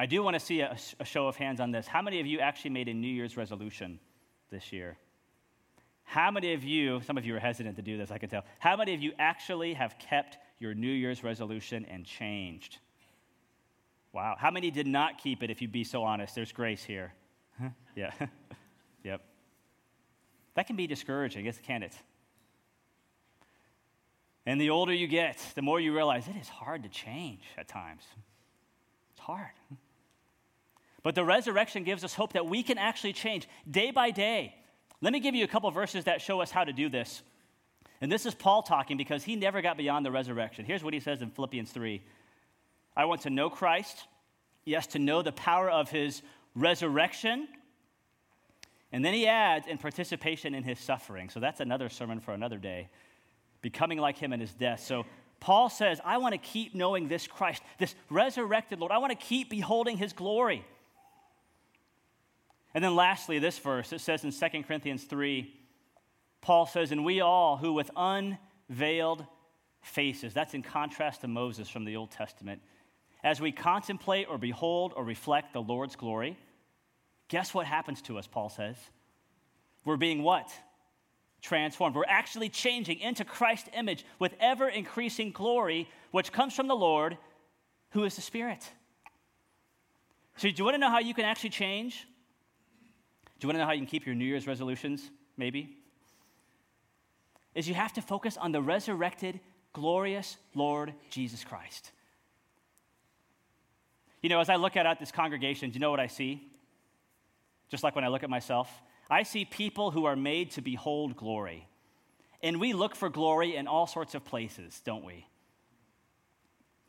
I 0.00 0.06
do 0.06 0.22
want 0.22 0.34
to 0.34 0.40
see 0.40 0.60
a, 0.60 0.76
a, 1.00 1.04
show 1.04 1.26
of 1.26 1.34
hands 1.34 1.58
on 1.58 1.72
this. 1.72 1.88
How 1.88 2.00
many 2.00 2.20
of 2.20 2.26
you 2.26 2.38
actually 2.38 2.70
made 2.70 2.88
a 2.88 2.94
New 2.94 3.08
Year's 3.08 3.36
resolution 3.36 3.98
this 4.48 4.72
year? 4.72 4.96
How 6.04 6.30
many 6.30 6.54
of 6.54 6.62
you, 6.62 7.02
some 7.02 7.18
of 7.18 7.26
you 7.26 7.34
are 7.34 7.40
hesitant 7.40 7.74
to 7.76 7.82
do 7.82 7.98
this, 7.98 8.12
I 8.12 8.18
can 8.18 8.30
tell. 8.30 8.44
How 8.60 8.76
many 8.76 8.94
of 8.94 9.02
you 9.02 9.12
actually 9.18 9.74
have 9.74 9.98
kept 9.98 10.38
your 10.60 10.72
New 10.72 10.90
Year's 10.90 11.24
resolution 11.24 11.84
and 11.90 12.04
changed? 12.04 12.78
Wow. 14.12 14.36
How 14.38 14.52
many 14.52 14.70
did 14.70 14.86
not 14.86 15.18
keep 15.18 15.42
it, 15.42 15.50
if 15.50 15.60
you'd 15.60 15.72
be 15.72 15.84
so 15.84 16.04
honest? 16.04 16.32
There's 16.32 16.52
grace 16.52 16.84
here. 16.84 17.12
yeah. 17.96 18.12
yep. 19.04 19.20
That 20.54 20.68
can 20.68 20.76
be 20.76 20.86
discouraging, 20.86 21.44
yes, 21.44 21.58
can't 21.62 21.82
it? 21.82 21.94
And 24.46 24.60
the 24.60 24.70
older 24.70 24.94
you 24.94 25.08
get, 25.08 25.44
the 25.56 25.62
more 25.62 25.80
you 25.80 25.94
realize 25.94 26.26
it 26.28 26.36
is 26.36 26.48
hard 26.48 26.84
to 26.84 26.88
change 26.88 27.42
at 27.58 27.68
times. 27.68 28.04
It's 29.10 29.20
hard. 29.20 29.50
But 31.08 31.14
the 31.14 31.24
resurrection 31.24 31.84
gives 31.84 32.04
us 32.04 32.12
hope 32.12 32.34
that 32.34 32.46
we 32.48 32.62
can 32.62 32.76
actually 32.76 33.14
change 33.14 33.48
day 33.70 33.90
by 33.90 34.10
day. 34.10 34.54
Let 35.00 35.14
me 35.14 35.20
give 35.20 35.34
you 35.34 35.42
a 35.42 35.48
couple 35.48 35.70
verses 35.70 36.04
that 36.04 36.20
show 36.20 36.42
us 36.42 36.50
how 36.50 36.64
to 36.64 36.72
do 36.74 36.90
this. 36.90 37.22
And 38.02 38.12
this 38.12 38.26
is 38.26 38.34
Paul 38.34 38.60
talking 38.60 38.98
because 38.98 39.24
he 39.24 39.34
never 39.34 39.62
got 39.62 39.78
beyond 39.78 40.04
the 40.04 40.10
resurrection. 40.10 40.66
Here's 40.66 40.84
what 40.84 40.92
he 40.92 41.00
says 41.00 41.22
in 41.22 41.30
Philippians 41.30 41.70
3 41.70 42.02
I 42.94 43.06
want 43.06 43.22
to 43.22 43.30
know 43.30 43.48
Christ, 43.48 44.06
yes, 44.66 44.86
to 44.88 44.98
know 44.98 45.22
the 45.22 45.32
power 45.32 45.70
of 45.70 45.88
his 45.88 46.20
resurrection. 46.54 47.48
And 48.92 49.02
then 49.02 49.14
he 49.14 49.26
adds, 49.26 49.66
in 49.66 49.78
participation 49.78 50.54
in 50.54 50.62
his 50.62 50.78
suffering. 50.78 51.30
So 51.30 51.40
that's 51.40 51.60
another 51.60 51.88
sermon 51.88 52.20
for 52.20 52.34
another 52.34 52.58
day, 52.58 52.90
becoming 53.62 53.96
like 53.96 54.18
him 54.18 54.34
in 54.34 54.40
his 54.40 54.52
death. 54.52 54.80
So 54.80 55.06
Paul 55.40 55.70
says, 55.70 56.02
I 56.04 56.18
want 56.18 56.34
to 56.34 56.38
keep 56.38 56.74
knowing 56.74 57.08
this 57.08 57.26
Christ, 57.26 57.62
this 57.78 57.94
resurrected 58.10 58.78
Lord. 58.78 58.92
I 58.92 58.98
want 58.98 59.18
to 59.18 59.26
keep 59.26 59.48
beholding 59.48 59.96
his 59.96 60.12
glory. 60.12 60.66
And 62.74 62.84
then 62.84 62.94
lastly, 62.94 63.38
this 63.38 63.58
verse, 63.58 63.92
it 63.92 64.00
says 64.00 64.24
in 64.24 64.32
2 64.32 64.62
Corinthians 64.62 65.04
3, 65.04 65.52
Paul 66.40 66.66
says, 66.66 66.92
And 66.92 67.04
we 67.04 67.20
all 67.20 67.56
who 67.56 67.72
with 67.72 67.90
unveiled 67.96 69.24
faces, 69.80 70.34
that's 70.34 70.54
in 70.54 70.62
contrast 70.62 71.22
to 71.22 71.28
Moses 71.28 71.68
from 71.68 71.84
the 71.84 71.96
Old 71.96 72.10
Testament, 72.10 72.60
as 73.24 73.40
we 73.40 73.52
contemplate 73.52 74.28
or 74.28 74.38
behold 74.38 74.92
or 74.94 75.04
reflect 75.04 75.52
the 75.52 75.62
Lord's 75.62 75.96
glory, 75.96 76.38
guess 77.28 77.52
what 77.52 77.66
happens 77.66 78.02
to 78.02 78.18
us, 78.18 78.26
Paul 78.26 78.48
says? 78.48 78.76
We're 79.84 79.96
being 79.96 80.22
what? 80.22 80.52
Transformed. 81.40 81.96
We're 81.96 82.04
actually 82.06 82.48
changing 82.48 83.00
into 83.00 83.24
Christ's 83.24 83.70
image 83.74 84.04
with 84.18 84.34
ever 84.40 84.68
increasing 84.68 85.32
glory, 85.32 85.88
which 86.10 86.32
comes 86.32 86.54
from 86.54 86.68
the 86.68 86.76
Lord, 86.76 87.16
who 87.90 88.04
is 88.04 88.14
the 88.14 88.22
Spirit. 88.22 88.68
So, 90.36 90.48
do 90.48 90.54
you 90.56 90.64
want 90.64 90.74
to 90.74 90.78
know 90.78 90.90
how 90.90 91.00
you 91.00 91.14
can 91.14 91.24
actually 91.24 91.50
change? 91.50 92.06
Do 93.38 93.46
you 93.46 93.48
want 93.48 93.56
to 93.56 93.58
know 93.60 93.66
how 93.66 93.72
you 93.72 93.80
can 93.80 93.86
keep 93.86 94.06
your 94.06 94.14
New 94.14 94.24
Year's 94.24 94.46
resolutions? 94.46 95.10
Maybe. 95.36 95.76
Is 97.54 97.68
you 97.68 97.74
have 97.74 97.92
to 97.94 98.02
focus 98.02 98.36
on 98.36 98.52
the 98.52 98.60
resurrected, 98.60 99.40
glorious 99.72 100.36
Lord 100.54 100.92
Jesus 101.10 101.44
Christ. 101.44 101.92
You 104.22 104.28
know, 104.28 104.40
as 104.40 104.48
I 104.48 104.56
look 104.56 104.76
at 104.76 104.98
this 104.98 105.12
congregation, 105.12 105.70
do 105.70 105.74
you 105.74 105.80
know 105.80 105.90
what 105.90 106.00
I 106.00 106.08
see? 106.08 106.42
Just 107.68 107.84
like 107.84 107.94
when 107.94 108.04
I 108.04 108.08
look 108.08 108.24
at 108.24 108.30
myself, 108.30 108.68
I 109.10 109.22
see 109.22 109.44
people 109.44 109.90
who 109.90 110.04
are 110.06 110.16
made 110.16 110.50
to 110.52 110.60
behold 110.60 111.16
glory. 111.16 111.68
And 112.42 112.60
we 112.60 112.72
look 112.72 112.96
for 112.96 113.08
glory 113.08 113.56
in 113.56 113.66
all 113.66 113.86
sorts 113.86 114.14
of 114.14 114.24
places, 114.24 114.80
don't 114.84 115.04
we? 115.04 115.26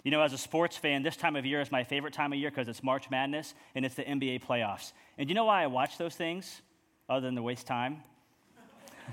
You 0.03 0.11
know, 0.11 0.21
as 0.21 0.31
a 0.31 0.37
sports 0.37 0.77
fan, 0.77 1.03
this 1.03 1.17
time 1.17 1.35
of 1.35 1.45
year 1.45 1.59
is 1.59 1.71
my 1.71 1.83
favorite 1.83 2.13
time 2.13 2.31
of 2.31 2.39
year 2.39 2.49
because 2.49 2.67
it's 2.67 2.81
March 2.81 3.09
Madness 3.09 3.53
and 3.75 3.85
it's 3.85 3.95
the 3.95 4.03
NBA 4.03 4.43
playoffs. 4.43 4.93
And 5.17 5.29
you 5.29 5.35
know 5.35 5.45
why 5.45 5.63
I 5.63 5.67
watch 5.67 5.97
those 5.97 6.15
things, 6.15 6.61
other 7.09 7.25
than 7.25 7.35
to 7.35 7.41
waste 7.41 7.67
time 7.67 8.03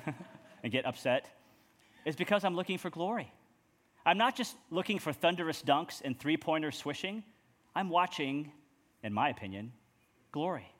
and 0.63 0.73
get 0.73 0.87
upset? 0.87 1.27
It's 2.05 2.17
because 2.17 2.45
I'm 2.45 2.55
looking 2.55 2.79
for 2.79 2.89
glory. 2.89 3.33
I'm 4.05 4.19
not 4.19 4.37
just 4.37 4.55
looking 4.71 5.01
for 5.01 5.13
thunderous 5.13 5.63
dunks 5.63 6.01
and 6.05 6.17
three 6.17 6.37
pointers 6.37 6.77
swishing, 6.77 7.25
I'm 7.75 7.91
watching, 7.91 8.53
in 9.03 9.13
my 9.13 9.29
opinion, 9.31 9.73
glory. 10.31 10.71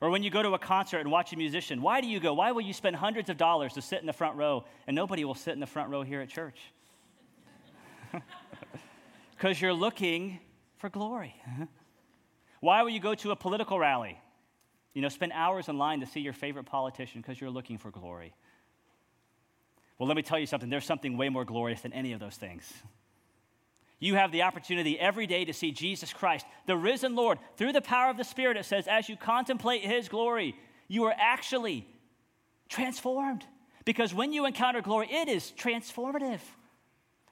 Or 0.00 0.10
when 0.10 0.24
you 0.24 0.30
go 0.30 0.42
to 0.42 0.54
a 0.54 0.58
concert 0.58 0.98
and 0.98 1.10
watch 1.10 1.32
a 1.32 1.36
musician, 1.36 1.80
why 1.80 2.00
do 2.00 2.08
you 2.08 2.18
go? 2.18 2.34
Why 2.34 2.52
will 2.52 2.62
you 2.62 2.72
spend 2.72 2.96
hundreds 2.96 3.30
of 3.30 3.36
dollars 3.36 3.74
to 3.74 3.82
sit 3.82 4.00
in 4.00 4.06
the 4.06 4.12
front 4.12 4.36
row 4.36 4.64
and 4.86 4.96
nobody 4.96 5.24
will 5.24 5.34
sit 5.34 5.54
in 5.54 5.60
the 5.60 5.66
front 5.66 5.90
row 5.90 6.02
here 6.02 6.20
at 6.20 6.28
church? 6.28 6.58
Because 9.38 9.60
you're 9.60 9.72
looking 9.72 10.40
for 10.78 10.90
glory. 10.90 11.32
Why 12.60 12.82
will 12.82 12.90
you 12.90 12.98
go 12.98 13.14
to 13.14 13.30
a 13.30 13.36
political 13.36 13.78
rally? 13.78 14.20
You 14.94 15.02
know, 15.02 15.08
spend 15.08 15.30
hours 15.32 15.68
in 15.68 15.78
line 15.78 16.00
to 16.00 16.06
see 16.06 16.18
your 16.18 16.32
favorite 16.32 16.66
politician 16.66 17.20
because 17.20 17.40
you're 17.40 17.50
looking 17.50 17.78
for 17.78 17.92
glory. 17.92 18.34
Well, 19.96 20.08
let 20.08 20.16
me 20.16 20.22
tell 20.22 20.40
you 20.40 20.46
something. 20.46 20.68
There's 20.68 20.84
something 20.84 21.16
way 21.16 21.28
more 21.28 21.44
glorious 21.44 21.82
than 21.82 21.92
any 21.92 22.12
of 22.12 22.18
those 22.18 22.34
things. 22.34 22.64
You 24.00 24.16
have 24.16 24.32
the 24.32 24.42
opportunity 24.42 24.98
every 24.98 25.28
day 25.28 25.44
to 25.44 25.52
see 25.52 25.70
Jesus 25.70 26.12
Christ, 26.12 26.44
the 26.66 26.76
risen 26.76 27.14
Lord, 27.14 27.38
through 27.56 27.72
the 27.72 27.80
power 27.80 28.10
of 28.10 28.16
the 28.16 28.24
Spirit. 28.24 28.56
It 28.56 28.64
says, 28.64 28.88
as 28.88 29.08
you 29.08 29.16
contemplate 29.16 29.82
his 29.82 30.08
glory, 30.08 30.56
you 30.88 31.04
are 31.04 31.14
actually 31.16 31.86
transformed. 32.68 33.44
Because 33.84 34.12
when 34.12 34.32
you 34.32 34.46
encounter 34.46 34.82
glory, 34.82 35.08
it 35.12 35.28
is 35.28 35.52
transformative. 35.56 36.40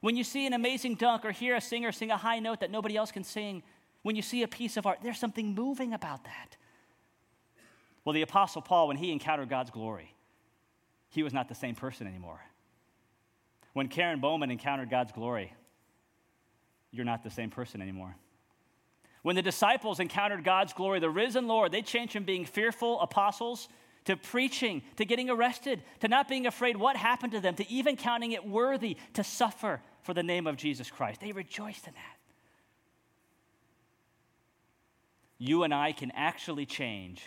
When 0.01 0.15
you 0.15 0.23
see 0.23 0.45
an 0.45 0.53
amazing 0.53 0.95
dunk 0.95 1.25
or 1.25 1.31
hear 1.31 1.55
a 1.55 1.61
singer 1.61 1.91
sing 1.91 2.11
a 2.11 2.17
high 2.17 2.39
note 2.39 2.59
that 2.59 2.71
nobody 2.71 2.95
else 2.95 3.11
can 3.11 3.23
sing, 3.23 3.63
when 4.03 4.15
you 4.15 4.21
see 4.21 4.43
a 4.43 4.47
piece 4.47 4.77
of 4.77 4.85
art, 4.85 4.99
there's 5.01 5.19
something 5.19 5.53
moving 5.53 5.93
about 5.93 6.23
that. 6.25 6.57
Well, 8.05 8.13
the 8.13 8.21
Apostle 8.21 8.61
Paul, 8.61 8.87
when 8.87 8.97
he 8.97 9.11
encountered 9.11 9.49
God's 9.49 9.71
glory, 9.71 10.13
he 11.09 11.23
was 11.23 11.33
not 11.33 11.49
the 11.49 11.55
same 11.55 11.75
person 11.75 12.07
anymore. 12.07 12.39
When 13.73 13.87
Karen 13.89 14.19
Bowman 14.19 14.49
encountered 14.49 14.89
God's 14.89 15.11
glory, 15.11 15.53
you're 16.91 17.05
not 17.05 17.23
the 17.23 17.29
same 17.29 17.49
person 17.49 17.81
anymore. 17.81 18.15
When 19.23 19.35
the 19.35 19.41
disciples 19.41 19.99
encountered 19.99 20.43
God's 20.43 20.73
glory, 20.73 20.99
the 20.99 21.09
risen 21.09 21.47
Lord, 21.47 21.71
they 21.71 21.81
changed 21.81 22.13
from 22.13 22.23
being 22.23 22.45
fearful 22.45 23.01
apostles 23.01 23.67
to 24.07 24.15
preaching, 24.15 24.81
to 24.95 25.03
getting 25.03 25.29
arrested, 25.29 25.83
to 25.99 26.07
not 26.07 26.29
being 26.29 26.47
afraid 26.47 26.77
what 26.77 26.95
happened 26.95 27.33
to 27.33 27.41
them, 27.41 27.55
to 27.55 27.69
even 27.69 27.97
counting 27.97 28.31
it 28.31 28.47
worthy 28.47 28.95
to 29.13 29.23
suffer 29.23 29.81
for 30.01 30.13
the 30.13 30.23
name 30.23 30.47
of 30.47 30.55
Jesus 30.55 30.89
Christ. 30.89 31.19
They 31.19 31.33
rejoiced 31.33 31.85
in 31.87 31.93
that. 31.93 32.17
You 35.37 35.63
and 35.63 35.73
I 35.73 35.91
can 35.91 36.11
actually 36.15 36.65
change 36.65 37.21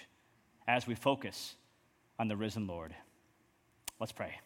as 0.66 0.86
we 0.86 0.94
focus 0.94 1.54
on 2.18 2.28
the 2.28 2.36
risen 2.36 2.66
Lord. 2.66 2.94
Let's 4.00 4.12
pray. 4.12 4.40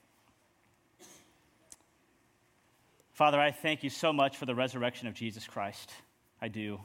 Father, 3.12 3.38
I 3.38 3.52
thank 3.52 3.84
you 3.84 3.90
so 3.90 4.12
much 4.12 4.36
for 4.36 4.44
the 4.44 4.56
resurrection 4.56 5.06
of 5.06 5.14
Jesus 5.14 5.46
Christ. 5.46 5.92
I 6.42 6.48
do. 6.48 6.80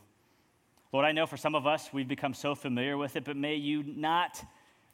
Lord, 0.94 1.08
I 1.08 1.12
know 1.12 1.26
for 1.26 1.38
some 1.38 1.56
of 1.56 1.66
us, 1.66 1.90
we've 1.92 2.08
become 2.08 2.36
so 2.36 2.54
familiar 2.54 2.98
with 2.98 3.16
it, 3.16 3.24
but 3.24 3.36
may 3.36 3.56
you 3.56 3.82
not 3.84 4.44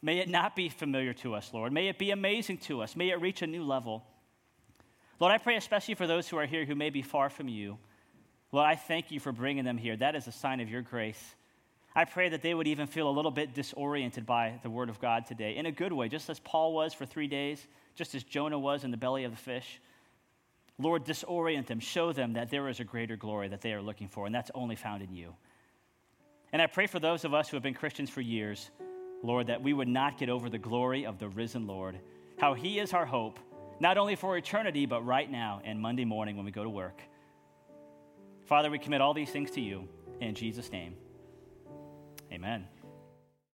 May 0.02 0.18
it 0.18 0.28
not 0.28 0.54
be 0.54 0.68
familiar 0.68 1.12
to 1.14 1.34
us, 1.34 1.52
Lord. 1.52 1.72
May 1.72 1.88
it 1.88 1.98
be 1.98 2.10
amazing 2.10 2.58
to 2.58 2.82
us. 2.82 2.96
May 2.96 3.10
it 3.10 3.20
reach 3.20 3.42
a 3.42 3.46
new 3.46 3.64
level. 3.64 4.04
Lord, 5.18 5.32
I 5.32 5.38
pray 5.38 5.56
especially 5.56 5.94
for 5.94 6.06
those 6.06 6.28
who 6.28 6.36
are 6.36 6.46
here 6.46 6.64
who 6.64 6.74
may 6.74 6.90
be 6.90 7.02
far 7.02 7.30
from 7.30 7.48
you. 7.48 7.78
Lord, 8.52 8.66
I 8.66 8.74
thank 8.74 9.10
you 9.10 9.18
for 9.18 9.32
bringing 9.32 9.64
them 9.64 9.78
here. 9.78 9.96
That 9.96 10.14
is 10.14 10.26
a 10.26 10.32
sign 10.32 10.60
of 10.60 10.70
your 10.70 10.82
grace. 10.82 11.34
I 11.94 12.04
pray 12.04 12.28
that 12.28 12.42
they 12.42 12.52
would 12.52 12.66
even 12.66 12.86
feel 12.86 13.08
a 13.08 13.10
little 13.10 13.30
bit 13.30 13.54
disoriented 13.54 14.26
by 14.26 14.60
the 14.62 14.68
word 14.68 14.90
of 14.90 15.00
God 15.00 15.24
today, 15.24 15.56
in 15.56 15.64
a 15.64 15.72
good 15.72 15.94
way, 15.94 16.10
just 16.10 16.28
as 16.28 16.38
Paul 16.38 16.74
was 16.74 16.92
for 16.92 17.06
three 17.06 17.26
days, 17.26 17.66
just 17.94 18.14
as 18.14 18.22
Jonah 18.22 18.58
was 18.58 18.84
in 18.84 18.90
the 18.90 18.98
belly 18.98 19.24
of 19.24 19.30
the 19.30 19.38
fish. 19.38 19.80
Lord, 20.78 21.06
disorient 21.06 21.66
them, 21.66 21.80
show 21.80 22.12
them 22.12 22.34
that 22.34 22.50
there 22.50 22.68
is 22.68 22.80
a 22.80 22.84
greater 22.84 23.16
glory 23.16 23.48
that 23.48 23.62
they 23.62 23.72
are 23.72 23.80
looking 23.80 24.08
for, 24.08 24.26
and 24.26 24.34
that's 24.34 24.50
only 24.54 24.76
found 24.76 25.02
in 25.02 25.14
you. 25.14 25.34
And 26.52 26.60
I 26.60 26.66
pray 26.66 26.86
for 26.86 27.00
those 27.00 27.24
of 27.24 27.32
us 27.32 27.48
who 27.48 27.56
have 27.56 27.62
been 27.62 27.72
Christians 27.72 28.10
for 28.10 28.20
years 28.20 28.70
Lord, 29.26 29.48
that 29.48 29.62
we 29.62 29.72
would 29.72 29.88
not 29.88 30.18
get 30.18 30.28
over 30.28 30.48
the 30.48 30.58
glory 30.58 31.04
of 31.04 31.18
the 31.18 31.28
risen 31.28 31.66
Lord, 31.66 31.98
how 32.38 32.54
he 32.54 32.78
is 32.78 32.92
our 32.92 33.06
hope, 33.06 33.38
not 33.80 33.98
only 33.98 34.16
for 34.16 34.36
eternity, 34.36 34.86
but 34.86 35.04
right 35.04 35.30
now 35.30 35.60
and 35.64 35.80
Monday 35.80 36.04
morning 36.04 36.36
when 36.36 36.44
we 36.44 36.52
go 36.52 36.64
to 36.64 36.70
work. 36.70 37.00
Father, 38.46 38.70
we 38.70 38.78
commit 38.78 39.00
all 39.00 39.12
these 39.12 39.30
things 39.30 39.50
to 39.52 39.60
you 39.60 39.88
in 40.20 40.34
Jesus' 40.34 40.70
name. 40.70 40.94
Amen. 42.32 42.66